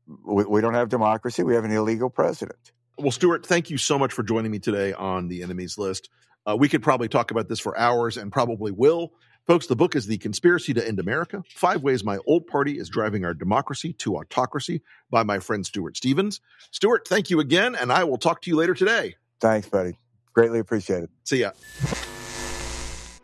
We, 0.06 0.44
we 0.44 0.60
don't 0.60 0.74
have 0.74 0.88
democracy. 0.88 1.42
We 1.42 1.54
have 1.54 1.64
an 1.64 1.72
illegal 1.72 2.10
president. 2.10 2.72
Well, 2.98 3.10
Stuart, 3.10 3.46
thank 3.46 3.70
you 3.70 3.78
so 3.78 3.98
much 3.98 4.12
for 4.12 4.22
joining 4.22 4.50
me 4.50 4.58
today 4.58 4.92
on 4.92 5.28
the 5.28 5.42
enemies 5.42 5.78
list. 5.78 6.10
Uh, 6.46 6.56
we 6.58 6.68
could 6.68 6.82
probably 6.82 7.08
talk 7.08 7.30
about 7.30 7.48
this 7.48 7.60
for 7.60 7.78
hours 7.78 8.16
and 8.16 8.30
probably 8.30 8.72
will. 8.72 9.12
Folks, 9.46 9.66
the 9.66 9.76
book 9.76 9.96
is 9.96 10.06
The 10.06 10.18
Conspiracy 10.18 10.72
to 10.74 10.86
End 10.86 11.00
America 11.00 11.42
Five 11.54 11.82
Ways 11.82 12.04
My 12.04 12.18
Old 12.26 12.46
Party 12.46 12.78
is 12.78 12.88
Driving 12.88 13.24
Our 13.24 13.34
Democracy 13.34 13.92
to 13.94 14.16
Autocracy 14.16 14.82
by 15.10 15.24
my 15.24 15.40
friend 15.40 15.66
Stuart 15.66 15.96
Stevens. 15.96 16.40
Stuart, 16.70 17.08
thank 17.08 17.28
you 17.28 17.40
again, 17.40 17.74
and 17.74 17.92
I 17.92 18.04
will 18.04 18.18
talk 18.18 18.42
to 18.42 18.50
you 18.50 18.56
later 18.56 18.74
today. 18.74 19.16
Thanks, 19.40 19.68
buddy. 19.68 19.98
Greatly 20.32 20.60
appreciated. 20.60 21.10
See 21.24 21.40
ya. 21.40 21.50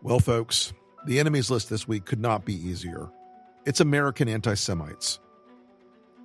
Well, 0.03 0.19
folks, 0.19 0.73
the 1.07 1.21
enemies 1.21 1.51
list 1.51 1.71
this 1.71 1.87
week 1.87 2.05
could 2.05 2.21
not 2.21 2.45
be 2.45 2.55
easier. 2.55 3.11
It's 3.65 3.81
American 3.81 4.29
anti 4.29 4.55
Semites. 4.55 5.21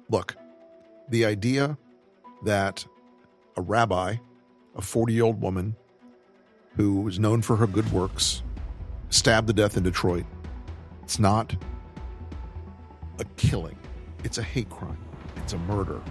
Look, 0.09 0.35
the 1.09 1.25
idea 1.25 1.77
that 2.43 2.85
a 3.55 3.61
rabbi, 3.61 4.15
a 4.75 4.81
40 4.81 5.13
year 5.13 5.23
old 5.23 5.41
woman 5.41 5.75
who 6.75 7.01
was 7.01 7.19
known 7.19 7.41
for 7.41 7.55
her 7.55 7.67
good 7.67 7.91
works, 7.91 8.41
stabbed 9.09 9.47
to 9.47 9.53
death 9.53 9.77
in 9.77 9.83
Detroit. 9.83 10.25
It's 11.03 11.19
not 11.19 11.55
a 13.19 13.25
killing, 13.37 13.77
it's 14.23 14.37
a 14.37 14.43
hate 14.43 14.69
crime, 14.69 14.97
it's 15.37 15.53
a 15.53 15.57
murder. 15.59 16.01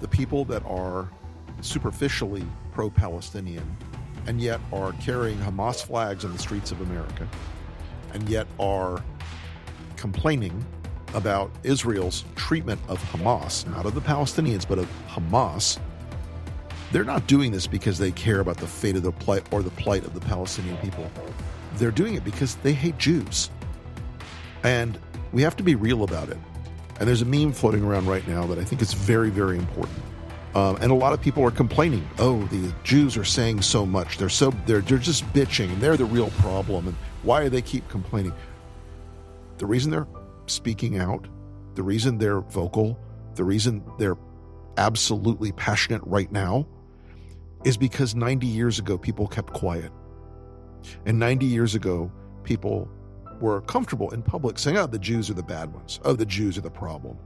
The 0.00 0.08
people 0.08 0.44
that 0.46 0.64
are 0.66 1.08
superficially 1.60 2.44
pro 2.72 2.90
Palestinian 2.90 3.76
and 4.26 4.40
yet 4.40 4.60
are 4.72 4.92
carrying 4.94 5.38
Hamas 5.38 5.82
flags 5.82 6.24
on 6.24 6.32
the 6.32 6.38
streets 6.38 6.72
of 6.72 6.80
America 6.80 7.26
and 8.12 8.28
yet 8.28 8.46
are 8.58 9.02
complaining 9.96 10.64
about 11.14 11.50
Israel's 11.62 12.24
treatment 12.36 12.80
of 12.88 13.02
Hamas, 13.04 13.68
not 13.70 13.86
of 13.86 13.94
the 13.94 14.00
Palestinians, 14.00 14.66
but 14.66 14.78
of 14.78 14.88
Hamas 15.08 15.78
they're 16.92 17.04
not 17.04 17.26
doing 17.26 17.50
this 17.50 17.66
because 17.66 17.98
they 17.98 18.12
care 18.12 18.40
about 18.40 18.58
the 18.58 18.66
fate 18.66 18.96
of 18.96 19.02
the 19.02 19.12
plight 19.12 19.46
or 19.50 19.62
the 19.62 19.70
plight 19.70 20.04
of 20.04 20.12
the 20.12 20.20
Palestinian 20.20 20.76
people. 20.76 21.10
They're 21.76 21.90
doing 21.90 22.14
it 22.14 22.24
because 22.24 22.56
they 22.56 22.74
hate 22.74 22.98
Jews. 22.98 23.50
And 24.62 24.98
we 25.32 25.40
have 25.42 25.56
to 25.56 25.62
be 25.62 25.74
real 25.74 26.04
about 26.04 26.28
it. 26.28 26.36
And 27.00 27.08
there's 27.08 27.22
a 27.22 27.26
meme 27.26 27.52
floating 27.52 27.82
around 27.82 28.06
right 28.06 28.26
now 28.28 28.46
that 28.46 28.58
I 28.58 28.64
think 28.64 28.82
is 28.82 28.92
very, 28.92 29.30
very 29.30 29.56
important. 29.56 29.98
Um, 30.54 30.76
and 30.82 30.92
a 30.92 30.94
lot 30.94 31.14
of 31.14 31.22
people 31.22 31.42
are 31.44 31.50
complaining. 31.50 32.06
Oh, 32.18 32.44
the 32.44 32.72
Jews 32.84 33.16
are 33.16 33.24
saying 33.24 33.62
so 33.62 33.86
much. 33.86 34.18
They're 34.18 34.28
so 34.28 34.52
they're 34.66 34.82
they're 34.82 34.98
just 34.98 35.24
bitching, 35.32 35.72
and 35.72 35.80
they're 35.80 35.96
the 35.96 36.04
real 36.04 36.28
problem. 36.40 36.88
And 36.88 36.96
why 37.22 37.42
do 37.42 37.48
they 37.48 37.62
keep 37.62 37.88
complaining? 37.88 38.34
The 39.56 39.64
reason 39.64 39.90
they're 39.90 40.06
speaking 40.46 40.98
out, 40.98 41.26
the 41.74 41.82
reason 41.82 42.18
they're 42.18 42.40
vocal, 42.40 42.98
the 43.34 43.44
reason 43.44 43.82
they're 43.98 44.16
absolutely 44.76 45.52
passionate 45.52 46.02
right 46.04 46.30
now 46.32 46.66
is 47.64 47.76
because 47.76 48.14
90 48.14 48.46
years 48.46 48.78
ago, 48.78 48.98
people 48.98 49.26
kept 49.26 49.52
quiet. 49.52 49.92
And 51.06 51.18
90 51.18 51.46
years 51.46 51.74
ago, 51.74 52.10
people 52.42 52.88
were 53.40 53.60
comfortable 53.62 54.10
in 54.10 54.22
public 54.22 54.58
saying, 54.58 54.76
oh, 54.76 54.86
the 54.86 54.98
Jews 54.98 55.30
are 55.30 55.34
the 55.34 55.42
bad 55.42 55.72
ones. 55.72 56.00
Oh, 56.04 56.14
the 56.14 56.26
Jews 56.26 56.58
are 56.58 56.62
the 56.62 56.70
problem. 56.70 57.18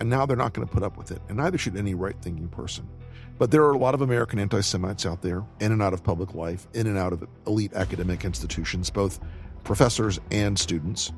And 0.00 0.08
now 0.08 0.26
they're 0.26 0.36
not 0.36 0.54
going 0.54 0.66
to 0.66 0.72
put 0.72 0.82
up 0.82 0.96
with 0.96 1.10
it. 1.10 1.20
And 1.28 1.38
neither 1.38 1.58
should 1.58 1.76
any 1.76 1.94
right 1.94 2.16
thinking 2.22 2.48
person. 2.48 2.88
But 3.36 3.50
there 3.50 3.62
are 3.62 3.72
a 3.72 3.78
lot 3.78 3.94
of 3.94 4.02
American 4.02 4.38
anti 4.38 4.60
Semites 4.60 5.06
out 5.06 5.22
there, 5.22 5.44
in 5.60 5.70
and 5.72 5.80
out 5.82 5.92
of 5.92 6.02
public 6.02 6.34
life, 6.34 6.66
in 6.74 6.86
and 6.86 6.98
out 6.98 7.12
of 7.12 7.24
elite 7.46 7.72
academic 7.74 8.24
institutions, 8.24 8.90
both 8.90 9.20
professors 9.64 10.18
and 10.30 10.58
students. 10.58 11.12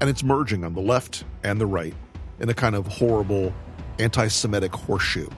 And 0.00 0.10
it's 0.10 0.22
merging 0.22 0.64
on 0.64 0.74
the 0.74 0.80
left 0.80 1.24
and 1.42 1.60
the 1.60 1.66
right 1.66 1.94
in 2.38 2.48
a 2.48 2.54
kind 2.54 2.74
of 2.74 2.86
horrible 2.86 3.52
anti 3.98 4.28
Semitic 4.28 4.74
horseshoe 4.74 5.28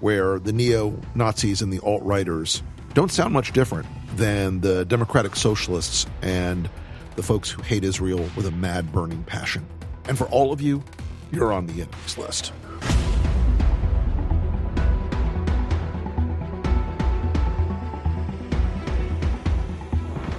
where 0.00 0.38
the 0.38 0.52
neo 0.52 0.98
Nazis 1.14 1.62
and 1.62 1.72
the 1.72 1.80
alt 1.80 2.02
righters 2.02 2.62
don't 2.94 3.10
sound 3.10 3.32
much 3.32 3.52
different 3.52 3.86
than 4.16 4.60
the 4.60 4.84
democratic 4.86 5.36
socialists 5.36 6.06
and 6.22 6.68
the 7.16 7.22
folks 7.22 7.50
who 7.50 7.62
hate 7.62 7.84
Israel 7.84 8.28
with 8.36 8.46
a 8.46 8.50
mad 8.50 8.92
burning 8.92 9.22
passion. 9.24 9.66
And 10.08 10.18
for 10.18 10.26
all 10.28 10.52
of 10.52 10.60
you, 10.60 10.82
you're 11.30 11.52
on 11.52 11.66
the 11.66 11.74
enemies 11.74 12.18
list. 12.18 12.52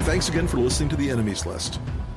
Thanks 0.02 0.28
again 0.28 0.48
for 0.48 0.58
listening 0.58 0.90
to 0.90 0.96
the 0.96 1.10
enemies 1.10 1.46
list. 1.46 1.80